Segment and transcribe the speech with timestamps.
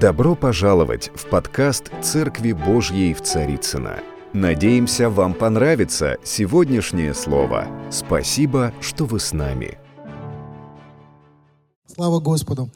[0.00, 4.00] Добро пожаловать в подкаст «Церкви Божьей в Царицына.
[4.34, 7.66] Надеемся, вам понравится сегодняшнее слово.
[7.90, 9.78] Спасибо, что вы с нами.
[11.86, 12.68] Слава Господу.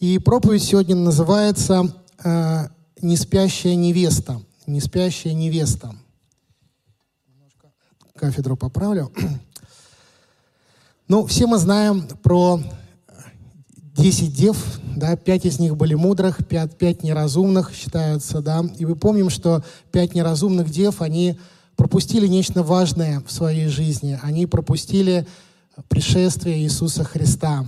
[0.00, 2.68] И проповедь сегодня называется э,
[3.00, 4.42] «Неспящая невеста».
[4.66, 5.94] «Неспящая невеста».
[7.26, 7.72] Немножко
[8.16, 9.10] кафедру поправлю.
[11.08, 12.60] Ну, все мы знаем про
[14.00, 14.56] 10 дев,
[14.96, 19.62] да, 5 из них были мудрых, 5, 5 неразумных считаются, да, и мы помним, что
[19.92, 21.38] 5 неразумных дев, они
[21.76, 25.26] пропустили нечто важное в своей жизни, они пропустили
[25.88, 27.66] пришествие Иисуса Христа.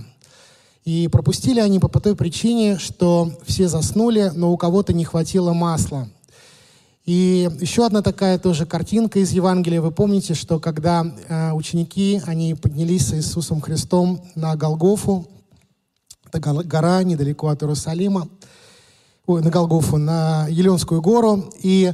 [0.85, 6.09] И пропустили они по той причине, что все заснули, но у кого-то не хватило масла.
[7.05, 9.81] И еще одна такая тоже картинка из Евангелия.
[9.81, 15.27] Вы помните, что когда э, ученики, они поднялись с Иисусом Христом на Голгофу,
[16.33, 18.27] это гора недалеко от Иерусалима,
[19.25, 21.93] ой, на Голгофу, на Еленскую гору, и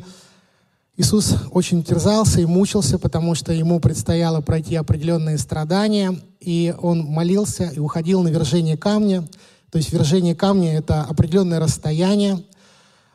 [0.97, 7.65] Иисус очень терзался и мучился, потому что ему предстояло пройти определенные страдания, и он молился
[7.65, 9.27] и уходил на вержение камня.
[9.71, 12.43] То есть вержение камня— это определенное расстояние,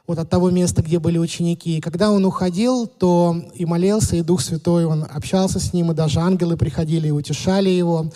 [0.06, 1.78] вот от того места, где были ученики.
[1.78, 5.94] И когда он уходил, то и молился, и Дух Святой, он общался с ним, и
[5.94, 8.10] даже ангелы приходили и утешали его,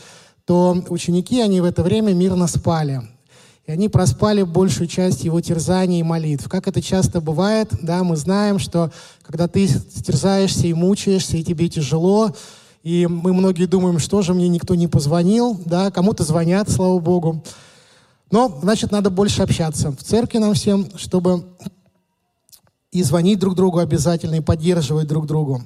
[0.48, 3.02] то ученики, они в это время мирно спали.
[3.66, 6.48] И они проспали большую часть его терзаний и молитв.
[6.48, 8.90] Как это часто бывает, да, мы знаем, что
[9.20, 12.34] когда ты терзаешься и мучаешься, и тебе тяжело,
[12.82, 17.44] и мы многие думаем, что же мне никто не позвонил, да, кому-то звонят, слава Богу.
[18.30, 21.44] Но, значит, надо больше общаться в церкви нам всем, чтобы
[22.90, 25.62] и звонить друг другу обязательно, и поддерживать друг другу.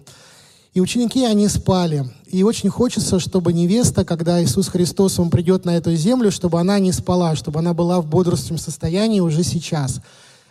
[0.74, 2.06] И ученики, они спали.
[2.26, 6.78] И очень хочется, чтобы невеста, когда Иисус Христос, Он придет на эту землю, чтобы она
[6.78, 10.00] не спала, чтобы она была в бодрствующем состоянии уже сейчас.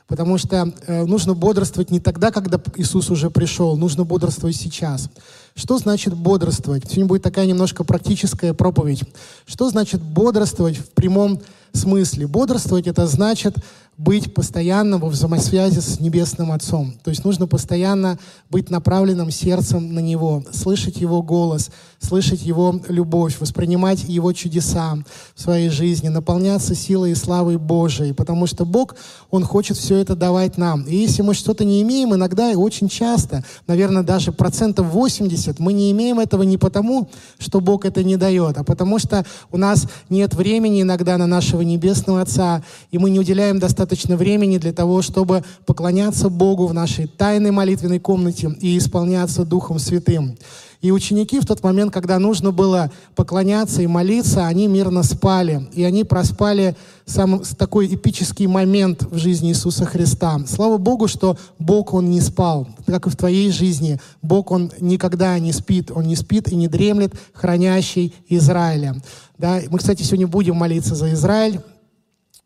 [0.08, 5.09] Потому что э, нужно бодрствовать не тогда, когда Иисус уже пришел, нужно бодрствовать сейчас.
[5.55, 6.84] Что значит бодрствовать?
[6.84, 9.03] Сегодня будет такая немножко практическая проповедь.
[9.47, 11.40] Что значит бодрствовать в прямом
[11.74, 12.28] смысле?
[12.28, 13.56] Бодрствовать это значит
[14.01, 16.95] быть постоянно во взаимосвязи с Небесным Отцом.
[17.03, 18.17] То есть нужно постоянно
[18.50, 21.69] быть направленным сердцем на Него, слышать Его голос,
[22.00, 24.97] слышать Его любовь, воспринимать Его чудеса
[25.35, 28.95] в своей жизни, наполняться силой и славой Божией, потому что Бог,
[29.29, 30.81] Он хочет все это давать нам.
[30.81, 35.73] И если мы что-то не имеем, иногда и очень часто, наверное, даже процентов 80, мы
[35.73, 37.07] не имеем этого не потому,
[37.38, 41.62] что Бог это не дает, а потому что у нас нет времени иногда на нашего
[41.62, 46.74] Небесного Отца, и мы не уделяем достаточно достаточно времени для того, чтобы поклоняться Богу в
[46.74, 50.38] нашей тайной молитвенной комнате и исполняться Духом Святым.
[50.81, 55.68] И ученики в тот момент, когда нужно было поклоняться и молиться, они мирно спали.
[55.74, 56.75] И они проспали
[57.06, 60.40] сам такой эпический момент в жизни Иисуса Христа.
[60.47, 62.68] Слава Богу, что Бог, Он не спал.
[62.88, 64.00] Как и в твоей жизни.
[64.22, 65.91] Бог, Он никогда не спит.
[65.91, 68.96] Он не спит и не дремлет, хранящий Израиля.
[69.38, 69.59] Да?
[69.69, 71.59] Мы, кстати, сегодня будем молиться за Израиль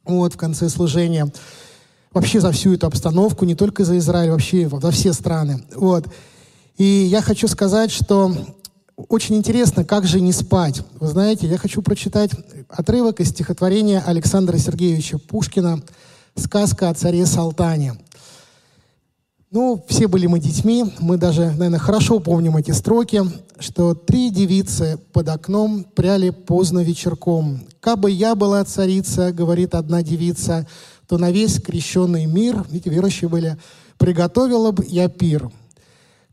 [0.05, 1.31] вот, в конце служения.
[2.11, 5.63] Вообще за всю эту обстановку, не только за Израиль, вообще за все страны.
[5.75, 6.07] Вот.
[6.77, 8.33] И я хочу сказать, что
[8.95, 10.81] очень интересно, как же не спать.
[10.99, 12.31] Вы знаете, я хочу прочитать
[12.69, 15.81] отрывок из стихотворения Александра Сергеевича Пушкина
[16.35, 17.95] «Сказка о царе Салтане».
[19.51, 23.21] Ну, все были мы детьми, мы даже, наверное, хорошо помним эти строки,
[23.59, 27.61] что три девицы под окном пряли поздно вечерком.
[27.79, 30.67] «Кабы я была царица,— говорит одна девица,—
[31.07, 33.57] то на весь крещенный мир, видите, верующие были,
[33.99, 35.51] приготовила бы я пир.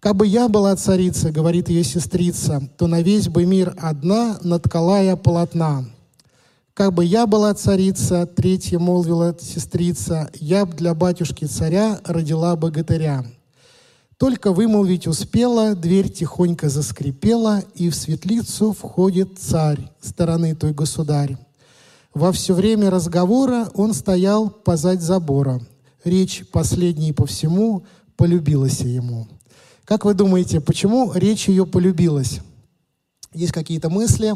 [0.01, 5.17] Кабы я была царица,— говорит ее сестрица,— то на весь бы мир одна наткала я
[5.17, 5.85] полотна.
[6.75, 13.27] Как бы я была царица, третья молвила сестрица, я б для батюшки царя родила богатыря.
[14.17, 21.37] Только вымолвить успела, дверь тихонько заскрипела, и в светлицу входит царь, стороны той государь.
[22.15, 25.61] Во все время разговора он стоял позать забора.
[26.05, 27.85] Речь последней по всему
[28.17, 29.29] полюбилась ему.
[29.85, 32.41] Как вы думаете, почему речь ее полюбилась?
[33.35, 34.35] Есть какие-то мысли?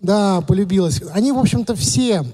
[0.00, 1.02] Да, полюбилась.
[1.12, 2.24] Они, в общем-то, все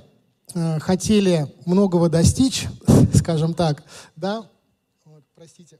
[0.54, 2.66] э, хотели многого достичь,
[3.14, 3.82] скажем так,
[4.14, 4.46] да,
[5.04, 5.78] вот, простите,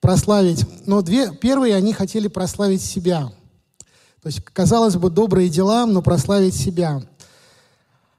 [0.00, 0.64] прославить.
[0.86, 3.32] Но две, первые они хотели прославить себя.
[4.22, 7.02] То есть, казалось бы, добрые дела, но прославить себя.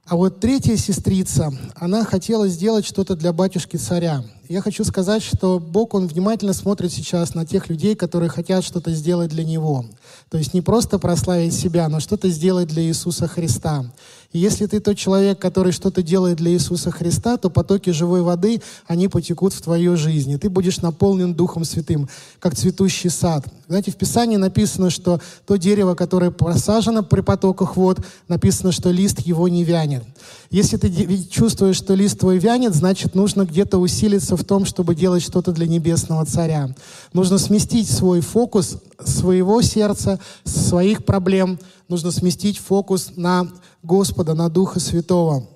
[0.05, 4.23] А вот третья сестрица, она хотела сделать что-то для батюшки царя.
[4.47, 8.91] Я хочу сказать, что Бог, Он внимательно смотрит сейчас на тех людей, которые хотят что-то
[8.91, 9.85] сделать для Него.
[10.29, 13.85] То есть не просто прославить себя, но что-то сделать для Иисуса Христа.
[14.31, 18.61] И если ты тот человек, который что-то делает для Иисуса Христа, то потоки живой воды,
[18.85, 20.31] они потекут в твою жизнь.
[20.31, 22.07] И ты будешь наполнен Духом Святым,
[22.39, 23.47] как цветущий сад.
[23.67, 29.19] Знаете, в Писании написано, что то дерево, которое просажено при потоках вод, написано, что лист
[29.21, 30.03] его не вянет.
[30.51, 35.23] Если ты чувствуешь, что лист твой вянет, значит, нужно где-то усилиться в том, чтобы делать
[35.23, 36.75] что-то для Небесного Царя.
[37.13, 43.47] Нужно сместить свой фокус своего сердца, своих проблем, нужно сместить фокус на
[43.83, 45.47] Господа, на Духа Святого.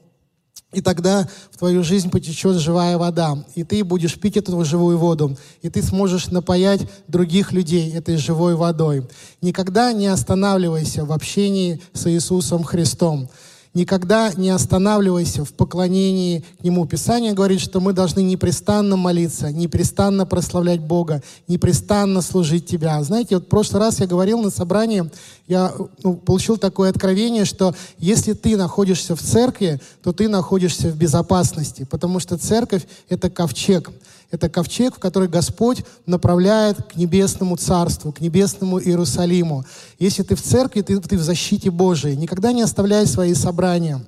[0.73, 5.37] И тогда в твою жизнь потечет живая вода, и ты будешь пить эту живую воду,
[5.61, 9.07] и ты сможешь напаять других людей этой живой водой.
[9.41, 13.29] Никогда не останавливайся в общении с Иисусом Христом.
[13.75, 16.85] Никогда не останавливайся в поклонении к Нему.
[16.85, 23.01] Писание говорит, что мы должны непрестанно молиться, непрестанно прославлять Бога, непрестанно служить Тебя.
[23.03, 25.09] Знаете, вот в прошлый раз я говорил на собрании,
[25.53, 25.71] я
[26.03, 31.85] ну, получил такое откровение, что если ты находишься в церкви, то ты находишься в безопасности,
[31.89, 33.91] потому что церковь— это ковчег.
[34.31, 39.63] Это ковчег, в который Господь направляет к небесному царству, к небесному Иерусалиму.
[39.99, 42.15] Если ты в церкви, ты, ты в защите Божией.
[42.15, 44.03] Никогда не оставляй свои собрания.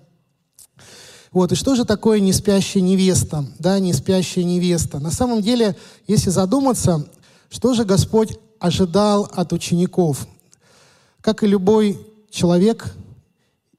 [1.32, 3.46] Вот, и что же такое неспящая невеста?
[3.60, 4.98] Да, неспящая невеста.
[4.98, 5.76] На самом деле,
[6.08, 7.06] если задуматься,
[7.50, 10.28] что же Господь ожидал от учеников?
[11.26, 11.98] Как и любой
[12.30, 12.94] человек,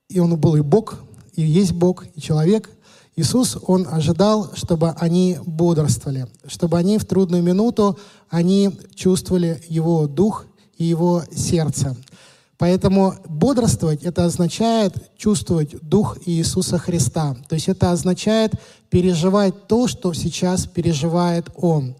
[0.08, 0.96] и он был и Бог,
[1.36, 2.68] и есть Бог, и человек,
[3.14, 8.00] Иисус, Он ожидал, чтобы они бодрствовали, чтобы они в трудную минуту,
[8.30, 10.46] они чувствовали Его дух
[10.76, 11.96] и Его сердце.
[12.58, 17.36] Поэтому бодрствовать— это означает чувствовать дух Иисуса Христа.
[17.48, 18.54] То есть это означает
[18.90, 21.94] переживать то, что сейчас переживает Он.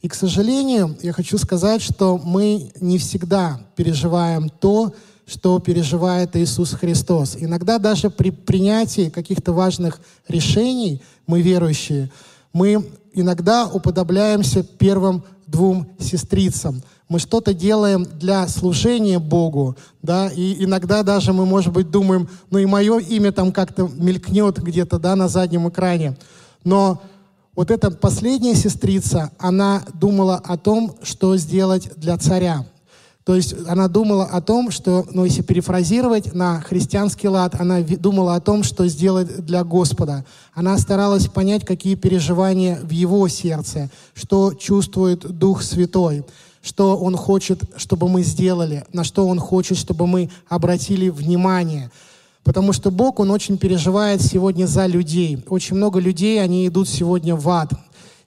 [0.00, 4.94] И, к сожалению, я хочу сказать, что мы не всегда переживаем то,
[5.26, 7.36] что переживает Иисус Христос.
[7.38, 12.10] Иногда даже при принятии каких-то важных решений, мы верующие,
[12.52, 16.82] мы иногда уподобляемся первым двум сестрицам.
[17.08, 22.58] Мы что-то делаем для служения Богу, да, и иногда даже мы, может быть, думаем, ну
[22.58, 26.16] и мое имя там как-то мелькнет где-то, да, на заднем экране.
[26.64, 27.02] Но
[27.58, 32.64] вот эта последняя сестрица, она думала о том, что сделать для царя.
[33.24, 38.36] То есть она думала о том, что, ну если перефразировать на христианский лад, она думала
[38.36, 40.24] о том, что сделать для Господа.
[40.54, 46.24] Она старалась понять, какие переживания в его сердце, что чувствует Дух Святой,
[46.62, 51.90] что Он хочет, чтобы мы сделали, на что Он хочет, чтобы мы обратили внимание.
[52.44, 55.44] Потому что Бог, Он очень переживает сегодня за людей.
[55.48, 57.72] Очень много людей, они идут сегодня в ад.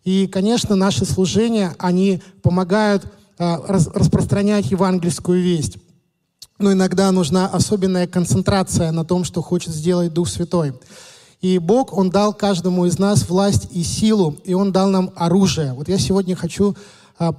[0.03, 3.05] И, конечно, наши служения, они помогают
[3.37, 5.77] а, распространять евангельскую весть.
[6.59, 10.73] Но иногда нужна особенная концентрация на том, что хочет сделать Дух Святой.
[11.41, 15.73] И Бог, Он дал каждому из нас власть и силу, и Он дал нам оружие.
[15.73, 16.75] Вот я сегодня хочу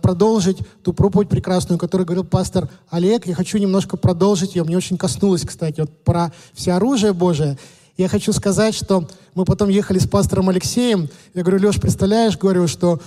[0.01, 3.27] продолжить ту проповедь прекрасную, которую говорил пастор Олег.
[3.27, 4.63] Я хочу немножко продолжить ее.
[4.63, 7.59] Мне очень коснулось, кстати, вот про все оружие Божие.
[7.97, 11.09] Я хочу сказать, что мы потом ехали с пастором Алексеем.
[11.35, 13.01] Я говорю, Леш, представляешь, говорю, что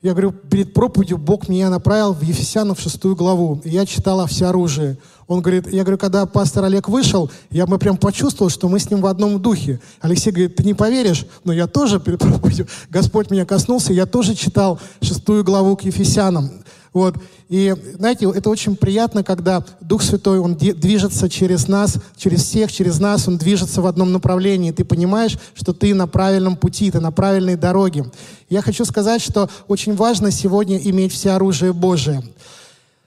[0.00, 3.60] я говорю, перед проповедью Бог меня направил в Ефесянов шестую главу.
[3.64, 4.96] И я читал о всеоружии.
[5.26, 8.88] Он говорит, я говорю, когда пастор Олег вышел, я бы прям почувствовал, что мы с
[8.90, 9.80] ним в одном духе.
[10.00, 14.34] Алексей говорит, ты не поверишь, но я тоже перед проповедью, Господь меня коснулся, я тоже
[14.34, 16.50] читал шестую главу к Ефесянам.
[16.92, 17.16] Вот.
[17.48, 22.98] И, знаете, это очень приятно, когда Дух Святой, Он движется через нас, через всех, через
[22.98, 24.72] нас, Он движется в одном направлении.
[24.72, 28.10] Ты понимаешь, что ты на правильном пути, ты на правильной дороге.
[28.48, 32.22] Я хочу сказать, что очень важно сегодня иметь все оружие Божие.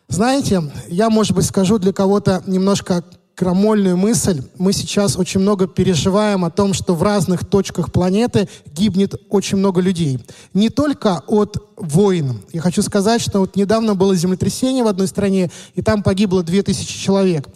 [0.07, 3.03] Знаете, я, может быть, скажу для кого-то немножко
[3.41, 4.43] крамольную мысль.
[4.59, 9.81] Мы сейчас очень много переживаем о том, что в разных точках планеты гибнет очень много
[9.81, 10.23] людей.
[10.53, 12.39] Не только от войн.
[12.53, 16.99] Я хочу сказать, что вот недавно было землетрясение в одной стране, и там погибло 2000
[16.99, 17.49] человек.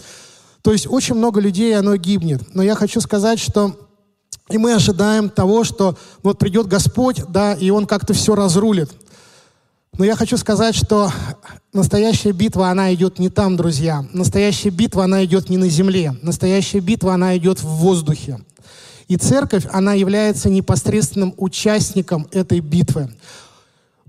[0.64, 2.56] То есть очень много людей, оно гибнет.
[2.56, 3.76] Но я хочу сказать, что
[4.50, 8.90] и мы ожидаем того, что вот придет Господь, да, и Он как-то все разрулит.
[9.98, 11.10] Но я хочу сказать, что
[11.72, 14.06] настоящая битва, она идет не там, друзья.
[14.12, 16.14] Настоящая битва, она идет не на земле.
[16.22, 18.40] Настоящая битва, она идет в воздухе.
[19.08, 23.10] И церковь, она является непосредственным участником этой битвы.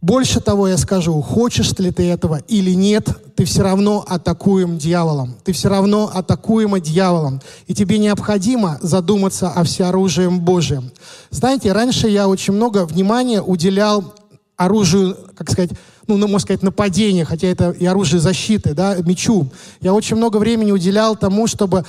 [0.03, 5.37] Больше того я скажу, хочешь ли ты этого или нет, ты все равно атакуем дьяволом.
[5.45, 7.41] Ты все равно атакуема дьяволом.
[7.69, 10.91] И тебе необходимо задуматься о всеоружием Божьем.
[11.31, 14.15] Знаете, раньше я очень много внимания уделял
[14.57, 15.71] оружию, как сказать,
[16.07, 19.49] ну, можно сказать, нападения, хотя это и оружие защиты, да, мечу.
[19.81, 21.85] Я очень много времени уделял тому, чтобы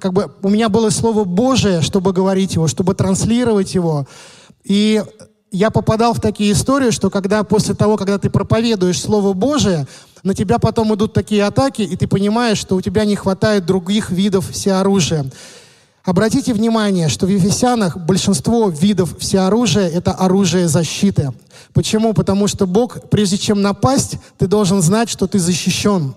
[0.00, 4.06] как бы, у меня было Слово Божие, чтобы говорить его, чтобы транслировать его.
[4.64, 5.02] И
[5.50, 9.86] я попадал в такие истории, что когда после того, когда ты проповедуешь Слово Божие,
[10.22, 14.10] на тебя потом идут такие атаки, и ты понимаешь, что у тебя не хватает других
[14.10, 15.26] видов всеоружия.
[16.04, 21.32] Обратите внимание, что в Ефесянах большинство видов всеоружия— это оружие защиты.
[21.72, 22.14] Почему?
[22.14, 26.14] Потому что Бог, прежде чем напасть, ты должен знать, что ты защищен.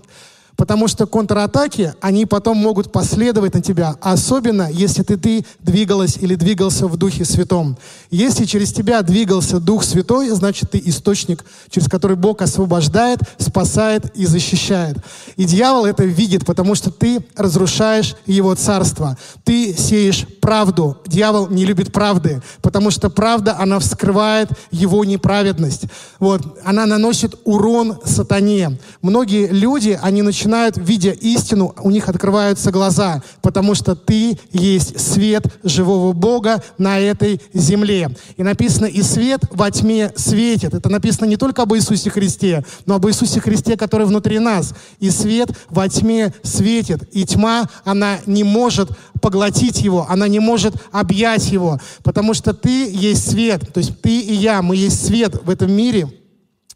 [0.62, 6.36] Потому что контратаки, они потом могут последовать на тебя, особенно если ты, ты двигалась или
[6.36, 7.80] двигался в Духе Святом.
[8.12, 14.27] Если через тебя двигался Дух Святой, значит ты источник, через который Бог освобождает, спасает и
[14.27, 14.98] защищает.
[15.36, 19.18] И дьявол это видит, потому что ты разрушаешь его царство.
[19.44, 21.00] Ты сеешь правду.
[21.08, 25.86] Дьявол не любит правды, потому что правда, она вскрывает его неправедность.
[26.20, 26.60] Вот.
[26.63, 28.77] Она наносит урон сатане.
[29.01, 35.00] Многие люди, они начинают начинают, видя истину, у них открываются глаза, потому что ты есть
[35.00, 38.10] свет живого Бога на этой земле.
[38.36, 40.74] И написано, и свет во тьме светит.
[40.74, 44.74] Это написано не только об Иисусе Христе, но об Иисусе Христе, который внутри нас.
[45.00, 47.08] И свет во тьме светит.
[47.13, 48.89] И тьма, она не может
[49.22, 53.72] поглотить его, она не может объять его, потому что ты есть свет.
[53.74, 56.12] То есть ты и я, мы есть свет в этом мире–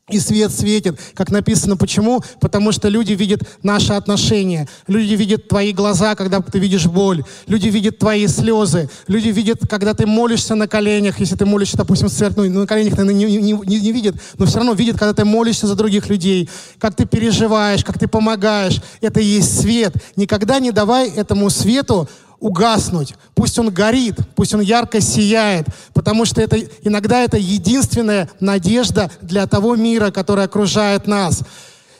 [0.08, 1.78] и свет светит, как написано.
[1.78, 2.22] Почему?
[2.40, 4.68] Потому что люди видят наши отношения.
[4.86, 7.24] Люди видят твои глаза, когда ты видишь боль.
[7.48, 8.88] Люди видят твои слезы.
[9.08, 11.20] Люди видят, когда ты молишься на коленях.
[11.20, 14.16] Если ты молишься, допустим, в церкви, ну, на коленях, наверное, не, не, не, не видят,
[14.38, 16.52] но все равно видят, когда ты молишься за других людей.
[16.78, 18.80] Как ты переживаешь, как ты помогаешь.
[19.02, 19.96] Это и есть свет.
[20.16, 22.08] Никогда не давай этому свету
[22.39, 23.15] угаснуть.
[23.34, 29.48] Пусть он горит, пусть он ярко сияет, потому что это, иногда это единственная надежда для
[29.48, 31.42] того мира, который окружает нас.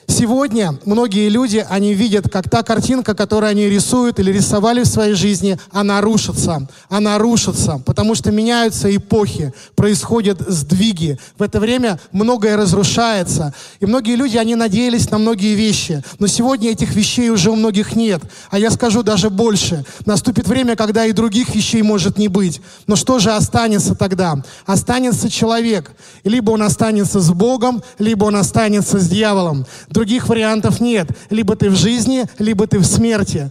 [0.08, 5.14] Сегодня многие люди, они видят, как та картинка, которую они рисуют или рисовали в своей
[5.14, 6.68] жизни, она рушится.
[6.88, 11.18] Она рушится, потому что меняются эпохи, происходят сдвиги.
[11.38, 13.52] В это время многое разрушается.
[13.80, 16.02] И многие люди, они надеялись на многие вещи.
[16.18, 18.22] Но сегодня этих вещей уже у многих нет.
[18.50, 19.84] А я скажу даже больше.
[20.04, 22.60] Наступит время, когда и других вещей может не быть.
[22.86, 24.36] Но что же останется тогда?
[24.66, 25.90] Останется человек.
[26.22, 29.66] либо он останется с Богом, либо он останется с дьяволом.
[29.96, 31.08] Других вариантов нет.
[31.30, 33.50] Либо ты в жизни, либо ты в смерти.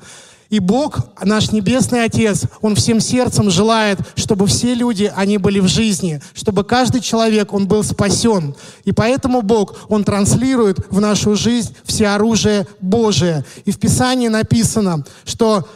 [0.52, 5.68] И Бог, наш Небесный Отец, Он всем сердцем желает, чтобы все люди, они были в
[5.68, 8.54] жизни, чтобы каждый человек, он был спасен.
[8.84, 13.44] И поэтому Бог, Он транслирует в нашу жизнь все оружие Божие.
[13.66, 15.68] И в Писании написано, что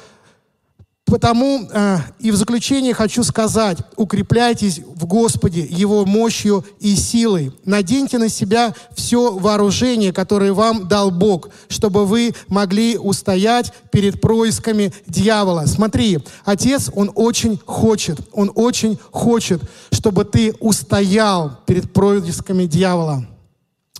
[1.09, 7.51] Потому э, и в заключение хочу сказать, укрепляйтесь в Господе Его мощью и силой.
[7.65, 14.93] Наденьте на себя все вооружение, которое вам дал Бог, чтобы вы могли устоять перед происками
[15.07, 15.65] дьявола.
[15.65, 19.61] Смотри, Отец, Он очень хочет, Он очень хочет,
[19.91, 23.25] чтобы ты устоял перед происками дьявола.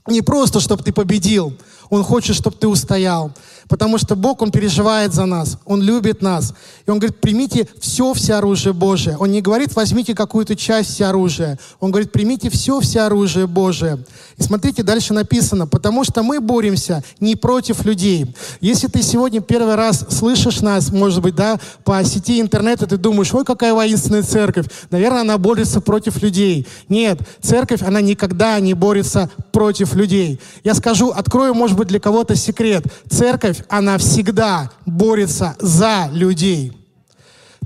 [0.07, 1.53] Не просто, чтобы ты победил,
[1.89, 3.31] Он хочет, чтобы ты устоял.
[3.69, 6.53] Потому что Бог, Он переживает за нас, Он любит нас.
[6.87, 9.15] И Он говорит, примите все всеоружие Божие.
[9.17, 11.59] Он не говорит, возьмите какую-то часть всеоружия.
[11.79, 14.03] Он говорит, примите все всеоружие Божие.
[14.37, 18.35] И смотрите, дальше написано, потому что мы боремся не против людей.
[18.59, 23.33] Если ты сегодня первый раз слышишь нас, может быть, да, по сети интернета, ты думаешь,
[23.33, 24.65] ой, какая воинственная церковь.
[24.89, 26.67] Наверное, она борется против людей.
[26.87, 30.39] Нет, церковь, она никогда не борется против людей.
[30.63, 32.83] Я скажу, открою, может быть, для кого-то секрет.
[33.09, 36.73] Церковь она всегда борется за людей.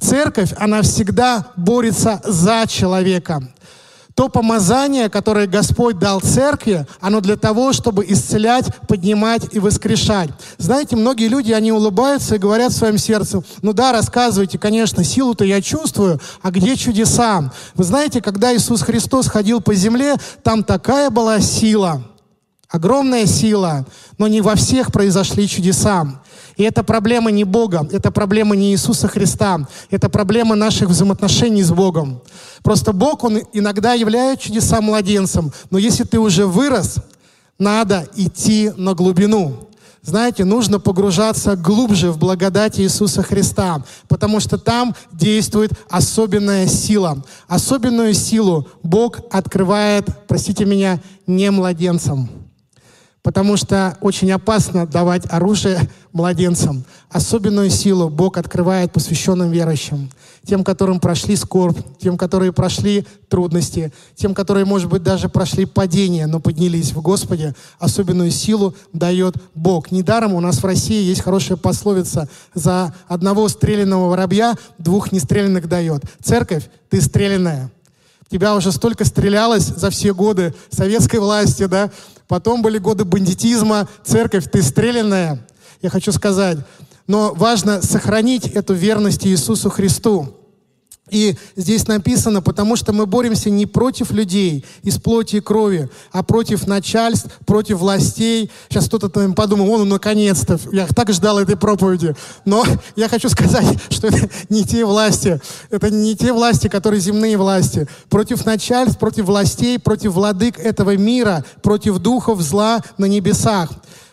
[0.01, 3.41] Церковь, она всегда борется за человека.
[4.15, 10.29] То помазание, которое Господь дал церкви, оно для того, чтобы исцелять, поднимать и воскрешать.
[10.59, 15.45] Знаете, многие люди, они улыбаются и говорят в своем сердце, ну да, рассказывайте, конечно, силу-то
[15.45, 17.51] я чувствую, а где чудеса?
[17.73, 22.03] Вы знаете, когда Иисус Христос ходил по земле, там такая была сила–
[22.73, 23.85] огромная сила,
[24.17, 26.19] но не во всех произошли чудеса.
[26.57, 31.71] И это проблема не Бога, это проблема не Иисуса Христа, это проблема наших взаимоотношений с
[31.71, 32.21] Богом.
[32.63, 36.95] Просто Бог, Он иногда являет чудеса младенцем, но если ты уже вырос,
[37.59, 39.69] надо идти на глубину.
[40.01, 47.23] Знаете, нужно погружаться глубже в благодать Иисуса Христа, потому что там действует особенная сила.
[47.47, 52.42] Особенную силу Бог открывает, простите меня, не младенцам.
[53.23, 56.83] Потому что очень опасно давать оружие младенцам.
[57.09, 60.09] Особенную силу Бог открывает посвященным верующим.
[60.45, 66.27] Тем, которым прошли скорбь, тем, которые прошли трудности, тем, которые, может быть, даже прошли падение,
[66.27, 67.55] но поднялись в Господе.
[67.79, 69.91] Особенную силу дает Бог.
[69.91, 76.03] Недаром у нас в России есть хорошая пословица «За одного стрелянного воробья двух нестрелянных дает».
[76.21, 77.71] Церковь, ты стрелянная
[78.33, 81.91] тебя уже столько стрелялось за все годы советской власти, да,
[82.33, 85.45] потом были годы бандитизма, церковь, ты стрелянная,
[85.83, 86.57] я хочу сказать.
[87.05, 90.35] Но важно сохранить эту верность Иисусу Христу.
[91.13, 96.23] И здесь написано, потому что мы боремся не против людей из плоти и крови, а
[96.23, 98.49] против начальств, против властей.
[98.67, 102.15] Сейчас кто-то там подумал, он, ну, наконец-то, я так ждал этой проповеди.
[102.45, 102.65] Но
[102.95, 105.39] я хочу сказать, что это не те власти,
[105.69, 107.87] это не те власти, которые земные власти.
[108.09, 113.69] Против начальств, против властей, против владык этого мира, против духов зла на небесах.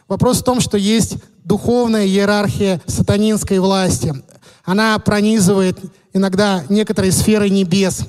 [0.07, 1.15] Вопрос в том, что есть
[1.45, 4.15] духовная иерархия сатанинской власти.
[4.65, 5.79] Она пронизывает
[6.13, 8.03] иногда некоторые сферы небес.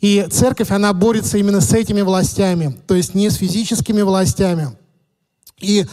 [0.00, 4.76] И церковь, она борется именно с этими властями, то есть не с физическими властями.
[5.60, 5.86] И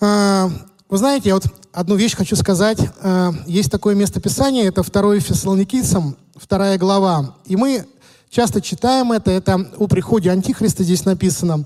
[0.00, 0.50] э,
[0.88, 2.78] вы знаете, я вот одну вещь хочу сказать.
[3.00, 7.36] Э, есть такое местописание, это 2 Фессалоникийцам, вторая глава.
[7.46, 7.86] И мы
[8.28, 11.64] часто читаем это, это о приходе Антихриста здесь написано.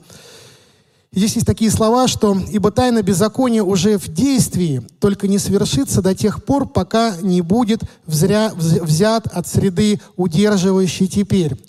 [1.14, 6.14] Здесь есть такие слова, что «Ибо тайна беззакония уже в действии, только не совершится до
[6.14, 11.62] тех пор, пока не будет взря, взят от среды, удерживающей теперь».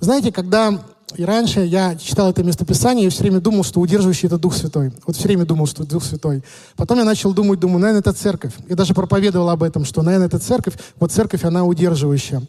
[0.00, 0.82] Знаете, когда
[1.16, 4.92] и раньше я читал это местописание, я все время думал, что удерживающий это Дух Святой.
[5.06, 6.42] Вот все время думал, что Дух Святой.
[6.76, 8.52] Потом я начал думать, думаю, наверное, это церковь.
[8.68, 10.74] Я даже проповедовал об этом, что, наверное, это церковь.
[10.98, 12.42] Вот церковь, она удерживающая.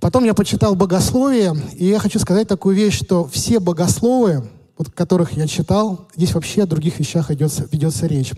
[0.00, 5.32] Потом я почитал богословие, и я хочу сказать такую вещь, что все богословы, вот которых
[5.32, 8.32] я читал, здесь вообще о других вещах ведется, ведется речь.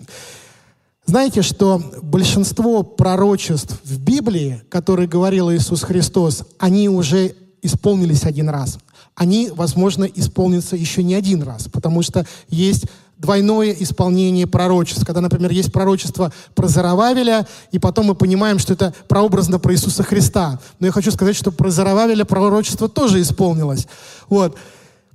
[1.05, 8.79] Знаете, что большинство пророчеств в Библии, которые говорил Иисус Христос, они уже исполнились один раз.
[9.15, 12.85] Они, возможно, исполнятся еще не один раз, потому что есть
[13.17, 15.05] двойное исполнение пророчеств.
[15.05, 20.01] Когда, например, есть пророчество про Зарававеля, и потом мы понимаем, что это прообразно про Иисуса
[20.01, 20.59] Христа.
[20.79, 23.87] Но я хочу сказать, что про Зарававеля пророчество тоже исполнилось.
[24.27, 24.57] Вот.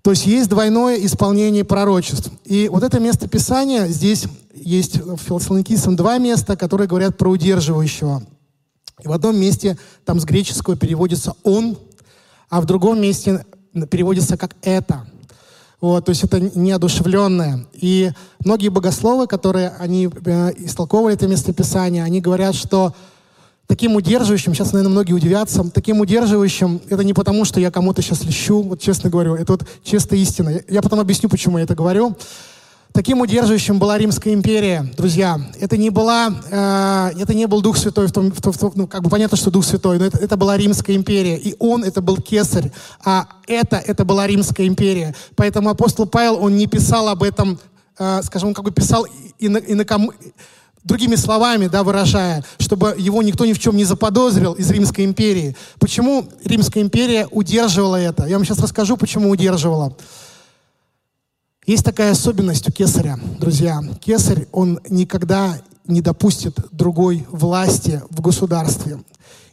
[0.07, 2.31] То есть есть двойное исполнение пророчеств.
[2.45, 8.23] И вот это место Писания, здесь есть в Философникийцам два места, которые говорят про удерживающего.
[9.03, 11.77] И в одном месте там с греческого переводится «он»,
[12.49, 13.45] а в другом месте
[13.91, 15.09] переводится как «это».
[15.81, 17.67] Вот, то есть это неодушевленное.
[17.73, 18.13] И
[18.45, 22.95] многие богословы, которые они э, истолковывали это местописание, они говорят, что
[23.67, 28.25] таким удерживающим, сейчас, наверное, многие удивятся, таким удерживающим, это не потому, что я кому-то сейчас
[28.25, 30.61] лещу, вот честно говорю, это вот чистая истина.
[30.69, 32.17] Я, потом объясню, почему я это говорю.
[32.93, 35.39] Таким удерживающим была Римская империя, друзья.
[35.61, 38.73] Это не была, э, это не был Дух Святой, в том, в том, в том,
[38.75, 41.37] ну, как бы понятно, что Дух Святой, но это, это была Римская империя.
[41.37, 42.73] И он, это был кесарь,
[43.05, 45.15] а это, это была Римская империя.
[45.35, 47.59] Поэтому апостол Павел, он не писал об этом,
[47.99, 49.07] э, скажем, он как бы писал
[49.39, 50.15] инокому,
[50.87, 55.57] другими словами, да, выражая, чтобы его никто ни в чем не заподозрил из Римской империи.
[55.81, 58.27] Почему Римская империя удерживала это?
[58.27, 59.97] Я вам сейчас расскажу, почему удерживала.
[61.67, 63.81] Есть такая особенность у кесаря, друзья.
[64.01, 69.01] Кесарь, он никогда не допустит другой власти в государстве.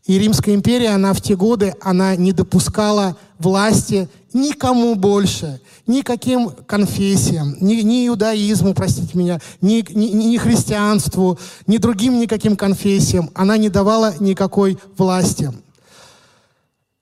[0.06, 7.56] И Римская империя, она в те годы, она не допускала власти никому больше, никаким конфессиям,
[7.62, 13.30] ни, ни иудаизму, простите меня, ни, ни, ни христианству, ни другим никаким конфессиям.
[13.34, 15.52] Она не давала никакой власти.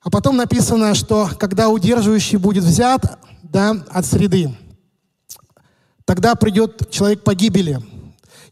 [0.02, 4.56] А потом написано, что когда удерживающий будет взят да, от среды,
[6.06, 7.80] тогда придет человек погибели.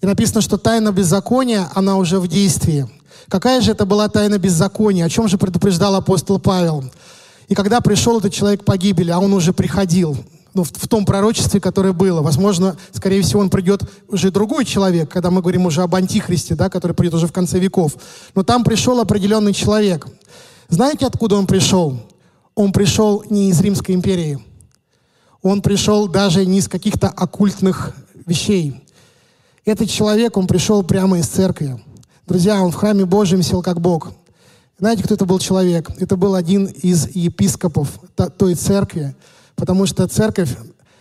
[0.01, 2.87] И написано, что тайна беззакония, она уже в действии.
[3.27, 5.05] Какая же это была тайна беззакония?
[5.05, 6.85] О чем же предупреждал апостол Павел?
[7.49, 10.15] И когда пришел этот человек погибели, а он уже приходил,
[10.53, 12.21] ну, в, в том пророчестве, которое было.
[12.21, 16.69] Возможно, скорее всего, он придет уже другой человек, когда мы говорим уже об антихристе, да,
[16.69, 17.93] который придет уже в конце веков.
[18.35, 20.07] Но там пришел определенный человек.
[20.69, 21.99] Знаете, откуда он пришел?
[22.55, 24.39] Он пришел не из Римской империи.
[25.41, 28.83] Он пришел даже не из каких-то оккультных вещей.
[29.65, 31.81] Этот человек, он пришел прямо из церкви.
[32.27, 34.11] Друзья, он в храме Божьем сел как Бог.
[34.79, 35.89] Знаете, кто это был человек?
[35.99, 37.99] Это был один из епископов
[38.37, 39.13] той церкви,
[39.57, 40.55] потому что церковь,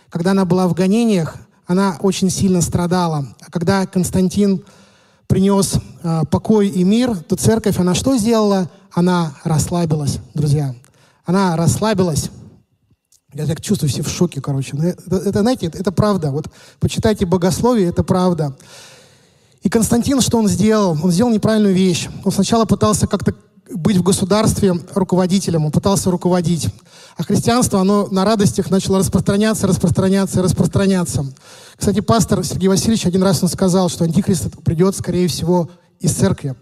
[0.09, 3.25] когда она была в гонениях, она очень сильно страдала.
[3.39, 4.65] А когда Константин
[5.27, 8.69] принес э, покой и мир, то церковь, она что сделала?
[8.91, 10.75] Она расслабилась, друзья.
[11.23, 12.31] Она расслабилась.
[13.33, 14.75] Я так чувствую, все в шоке, короче.
[14.75, 16.31] Это, это знаете, это, это правда.
[16.31, 16.49] Вот
[16.81, 18.57] почитайте богословие, это правда.
[19.61, 20.97] И Константин, что он сделал?
[21.01, 22.09] Он сделал неправильную вещь.
[22.25, 23.35] Он сначала пытался как-то
[23.73, 26.69] быть в государстве руководителем, он пытался руководить.
[27.17, 31.25] А христианство, оно на радостях начало распространяться, распространяться, распространяться.
[31.75, 36.55] Кстати, пастор Сергей Васильевич один раз он сказал, что антихрист придет, скорее всего, из церкви.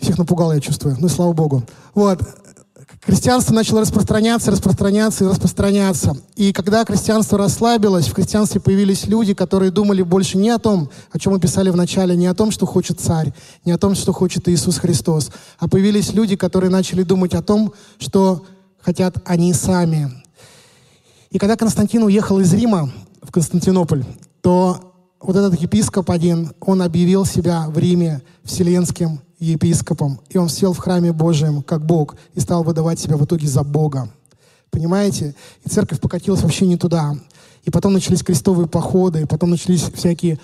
[0.00, 0.96] Всех напугал, я чувствую.
[0.98, 1.62] Ну и слава Богу.
[1.94, 2.20] Вот
[3.00, 6.16] христианство начало распространяться, распространяться и распространяться.
[6.36, 11.18] И когда христианство расслабилось, в христианстве появились люди, которые думали больше не о том, о
[11.18, 13.32] чем мы писали в начале, не о том, что хочет царь,
[13.64, 17.72] не о том, что хочет Иисус Христос, а появились люди, которые начали думать о том,
[17.98, 18.44] что
[18.80, 20.10] хотят они сами.
[21.30, 22.90] И когда Константин уехал из Рима
[23.22, 24.04] в Константинополь,
[24.40, 24.87] то
[25.20, 30.78] вот этот епископ один, он объявил себя в Риме вселенским епископом, и он сел в
[30.78, 34.10] храме Божьем как Бог и стал выдавать себя в итоге за Бога.
[34.70, 35.34] Понимаете?
[35.64, 37.16] И церковь покатилась вообще не туда.
[37.64, 40.38] И потом начались крестовые походы, и потом начались всякие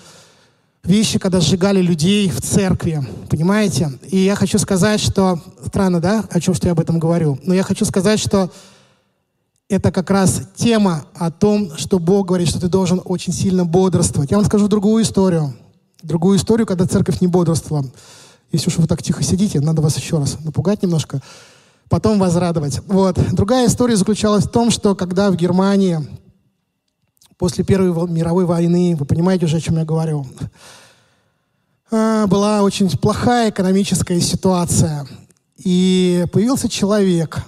[0.83, 3.05] вещи, когда сжигали людей в церкви.
[3.29, 3.91] Понимаете?
[4.07, 5.39] И я хочу сказать, что...
[5.65, 7.39] Странно, да, о чем что я об этом говорю?
[7.43, 8.51] Но я хочу сказать, что
[9.67, 14.31] это как раз тема о том, что Бог говорит, что ты должен очень сильно бодрствовать.
[14.31, 15.53] Я вам скажу другую историю.
[16.03, 17.85] Другую историю, когда церковь не бодрствовала.
[18.51, 21.19] Если уж вы так тихо сидите, надо вас еще раз напугать немножко,
[21.89, 22.79] потом возрадовать.
[22.87, 23.17] Вот.
[23.33, 25.99] Другая история заключалась в том, что когда в Германии
[27.37, 30.27] после Первой мировой войны, вы понимаете уже, о чем я говорю,
[31.91, 35.07] а, была очень плохая экономическая ситуация.
[35.57, 37.43] И появился человек,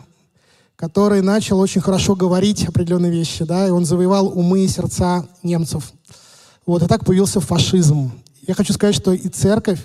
[0.77, 5.91] который начал очень хорошо говорить определенные вещи, да, и он завоевал умы и сердца немцев.
[6.65, 8.11] Вот, и так появился фашизм.
[8.47, 9.79] Я хочу сказать, что и церковь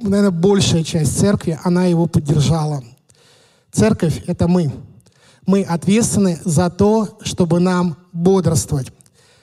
[0.00, 2.82] наверное, большая часть церкви, она его поддержала.
[3.72, 4.72] Церковь— это мы.
[5.46, 8.92] Мы ответственны за то, чтобы нам бодрствовать.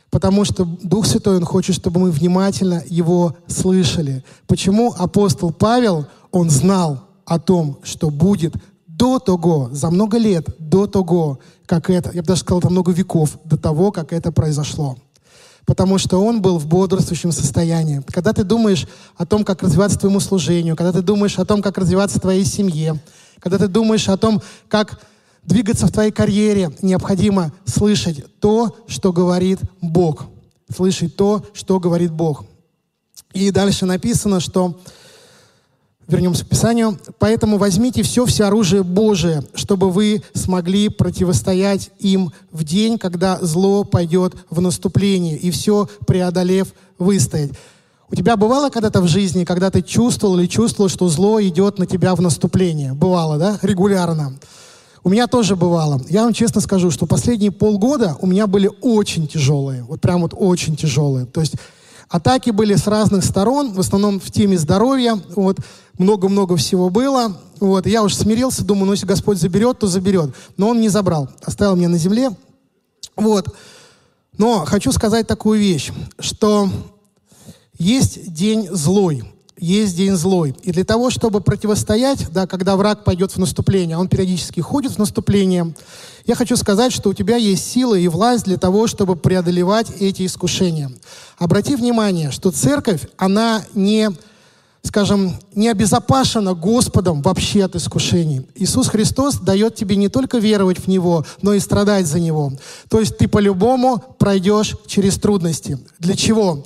[0.09, 4.23] Потому что Дух Святой, Он хочет, чтобы мы внимательно Его слышали.
[4.47, 8.55] Почему апостол Павел, он знал о том, что будет
[8.97, 12.91] до того, за много лет, до того, как это, я бы даже сказал, за много
[12.91, 14.97] веков, до того, как это произошло
[15.65, 18.03] потому что он был в бодрствующем состоянии.
[18.11, 18.85] Когда ты думаешь
[19.17, 22.99] о том, как развиваться твоему служению, когда ты думаешь о том, как развиваться твоей семье,
[23.39, 25.01] когда ты думаешь о том, как
[25.43, 30.25] двигаться в твоей карьере, необходимо слышать то, что говорит Бог.
[30.73, 32.45] Слышать то, что говорит Бог.
[33.33, 34.79] И дальше написано, что
[36.07, 36.99] Вернемся к Писанию.
[37.17, 43.83] «Поэтому возьмите все, все оружие Божие, чтобы вы смогли противостоять им в день, когда зло
[43.83, 47.51] пойдет в наступление, и все преодолев выстоять».
[48.11, 51.87] У тебя бывало когда-то в жизни, когда ты чувствовал или чувствовал, что зло идет на
[51.87, 52.93] тебя в наступление?
[52.93, 53.57] Бывало, да?
[53.63, 54.37] Регулярно.
[55.03, 56.01] У меня тоже бывало.
[56.09, 59.83] Я вам честно скажу, что последние полгода у меня были очень тяжелые.
[59.83, 61.25] Вот прям вот очень тяжелые.
[61.25, 61.55] То есть
[62.09, 65.19] атаки были с разных сторон, в основном в теме здоровья.
[65.35, 65.57] Вот
[65.97, 67.37] много-много всего было.
[67.59, 70.33] Вот, я уже смирился, думаю, ну если Господь заберет, то заберет.
[70.57, 72.31] Но Он не забрал, оставил меня на земле.
[73.15, 73.47] Вот.
[74.37, 76.69] Но хочу сказать такую вещь, что
[77.77, 79.23] есть день злой,
[79.57, 80.55] есть день злой.
[80.63, 84.93] И для того, чтобы противостоять, да, когда враг пойдет в наступление, а он периодически ходит
[84.93, 85.73] в наступление,
[86.25, 90.25] я хочу сказать, что у тебя есть сила и власть для того, чтобы преодолевать эти
[90.25, 90.91] искушения.
[91.37, 94.09] Обрати внимание, что церковь, она не
[94.85, 98.45] скажем, не обезопасена Господом вообще от искушений.
[98.53, 102.53] Иисус Христос дает тебе не только веровать в Него, но и страдать за Него.
[102.87, 105.79] То есть ты по-любому пройдешь через трудности.
[105.97, 106.63] Для чего?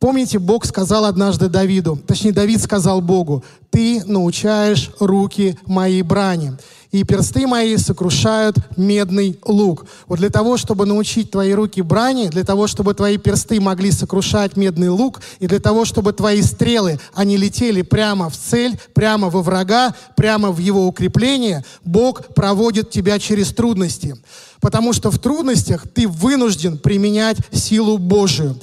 [0.00, 6.56] Помните, Бог сказал однажды Давиду, точнее, Давид сказал Богу, «Ты научаешь руки моей брани»
[6.96, 9.84] и персты мои сокрушают медный лук.
[10.06, 14.56] Вот для того, чтобы научить твои руки брани, для того, чтобы твои персты могли сокрушать
[14.56, 19.42] медный лук, и для того, чтобы твои стрелы, они летели прямо в цель, прямо во
[19.42, 24.16] врага, прямо в его укрепление, Бог проводит тебя через трудности.
[24.60, 28.58] Потому что в трудностях ты вынужден применять силу Божию.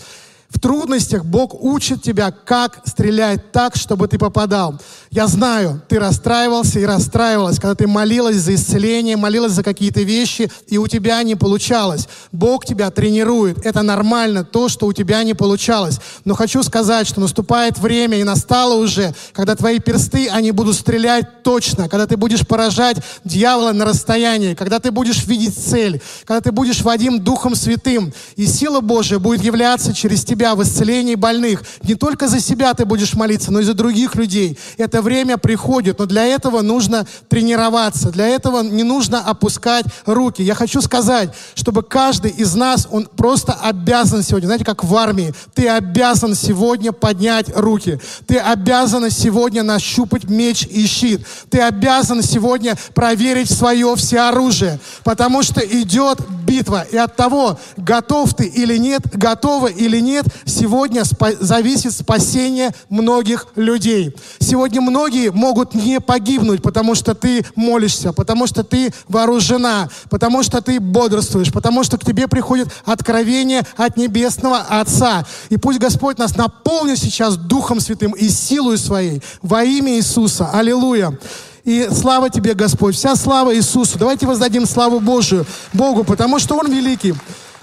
[0.63, 4.79] Трудностях Бог учит тебя, как стрелять так, чтобы ты попадал.
[5.11, 10.49] Я знаю, ты расстраивался и расстраивалась, когда ты молилась за исцеление, молилась за какие-то вещи,
[10.67, 12.07] и у тебя не получалось.
[12.31, 13.65] Бог тебя тренирует.
[13.65, 15.99] Это нормально, то, что у тебя не получалось.
[16.23, 21.43] Но хочу сказать, что наступает время, и настало уже, когда твои персты, они будут стрелять
[21.43, 26.53] точно, когда ты будешь поражать дьявола на расстоянии, когда ты будешь видеть цель, когда ты
[26.53, 31.63] будешь водим Духом Святым, и сила Божия будет являться через тебя себя в исцелении больных.
[31.83, 34.57] Не только за себя ты будешь молиться, но и за других людей.
[34.77, 40.43] Это время приходит, но для этого нужно тренироваться, для этого не нужно опускать руки.
[40.43, 45.33] Я хочу сказать, чтобы каждый из нас, он просто обязан сегодня, знаете, как в армии,
[45.53, 47.99] ты обязан сегодня поднять руки.
[48.27, 51.25] Ты обязан сегодня нащупать меч и щит.
[51.49, 56.85] Ты обязан сегодня проверить свое всеоружие, потому что идет битва.
[56.91, 63.47] И от того, готов ты или нет, готова или нет, сегодня спа- зависит спасение многих
[63.55, 64.15] людей.
[64.39, 70.61] Сегодня многие могут не погибнуть, потому что ты молишься, потому что ты вооружена, потому что
[70.61, 75.25] ты бодрствуешь, потому что к тебе приходит откровение от Небесного Отца.
[75.49, 80.49] И пусть Господь нас наполнит сейчас Духом Святым и силой своей во имя Иисуса.
[80.51, 81.17] Аллилуйя.
[81.63, 82.95] И слава тебе, Господь.
[82.95, 83.97] Вся слава Иисусу.
[83.97, 87.13] Давайте воздадим славу Божию, Богу, потому что Он великий.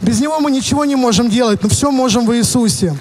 [0.00, 2.96] Без Него мы ничего не можем делать, но все можем в Иисусе.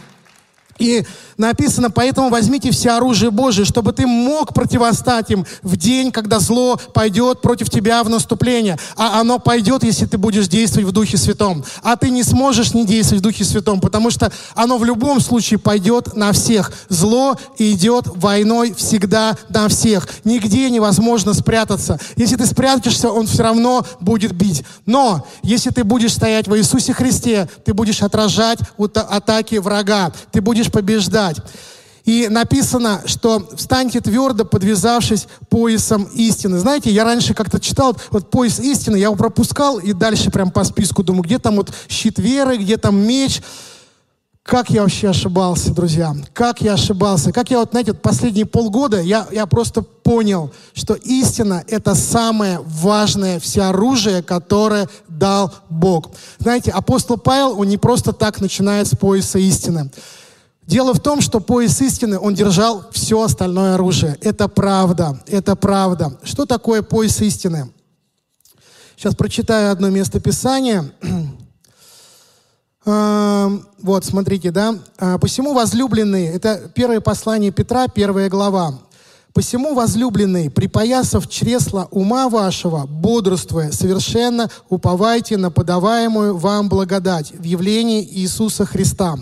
[0.77, 1.05] И
[1.39, 6.79] написано, поэтому возьмите все оружие Божие, чтобы ты мог противостать им в день, когда зло
[6.93, 8.77] пойдет против тебя в наступление.
[8.95, 11.63] А оно пойдет, если ты будешь действовать в Духе Святом.
[11.81, 15.59] А ты не сможешь не действовать в Духе Святом, потому что оно в любом случае
[15.59, 16.71] пойдет на всех.
[16.89, 20.07] Зло идет войной всегда на всех.
[20.25, 21.99] Нигде невозможно спрятаться.
[22.17, 24.63] Если ты спрячешься, он все равно будет бить.
[24.85, 30.11] Но если ты будешь стоять во Иисусе Христе, ты будешь отражать атаки врага.
[30.31, 31.28] Ты будешь побеждать.
[32.05, 36.57] И написано, что встаньте твердо, подвязавшись поясом истины.
[36.57, 40.63] Знаете, я раньше как-то читал вот пояс истины, я его пропускал и дальше прям по
[40.63, 43.41] списку думаю, где там вот щит веры, где там меч.
[44.41, 46.15] Как я вообще ошибался, друзья?
[46.33, 47.31] Как я ошибался?
[47.31, 53.39] Как я вот, знаете, последние полгода я, я просто понял, что истина— это самое важное
[53.39, 56.09] всеоружие, которое дал Бог.
[56.39, 59.91] Знаете, апостол Павел, он не просто так начинает с пояса истины.
[60.69, 64.15] Дело в том, что пояс истины, он держал все остальное оружие.
[64.21, 66.19] Это правда, это правда.
[66.21, 67.73] Что такое пояс истины?
[68.95, 70.91] Сейчас прочитаю одно место Писания.
[72.85, 74.79] Вот, смотрите, да.
[74.97, 78.79] «А, «Посему возлюбленные», это первое послание Петра, первая глава.
[79.33, 88.03] «Посему, возлюбленные, припоясав чресла ума вашего, бодрствуя, совершенно уповайте на подаваемую вам благодать в явлении
[88.03, 89.17] Иисуса Христа».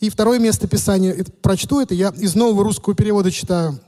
[0.00, 3.80] И второе место Писания, это, прочту это, я из нового русского перевода читаю.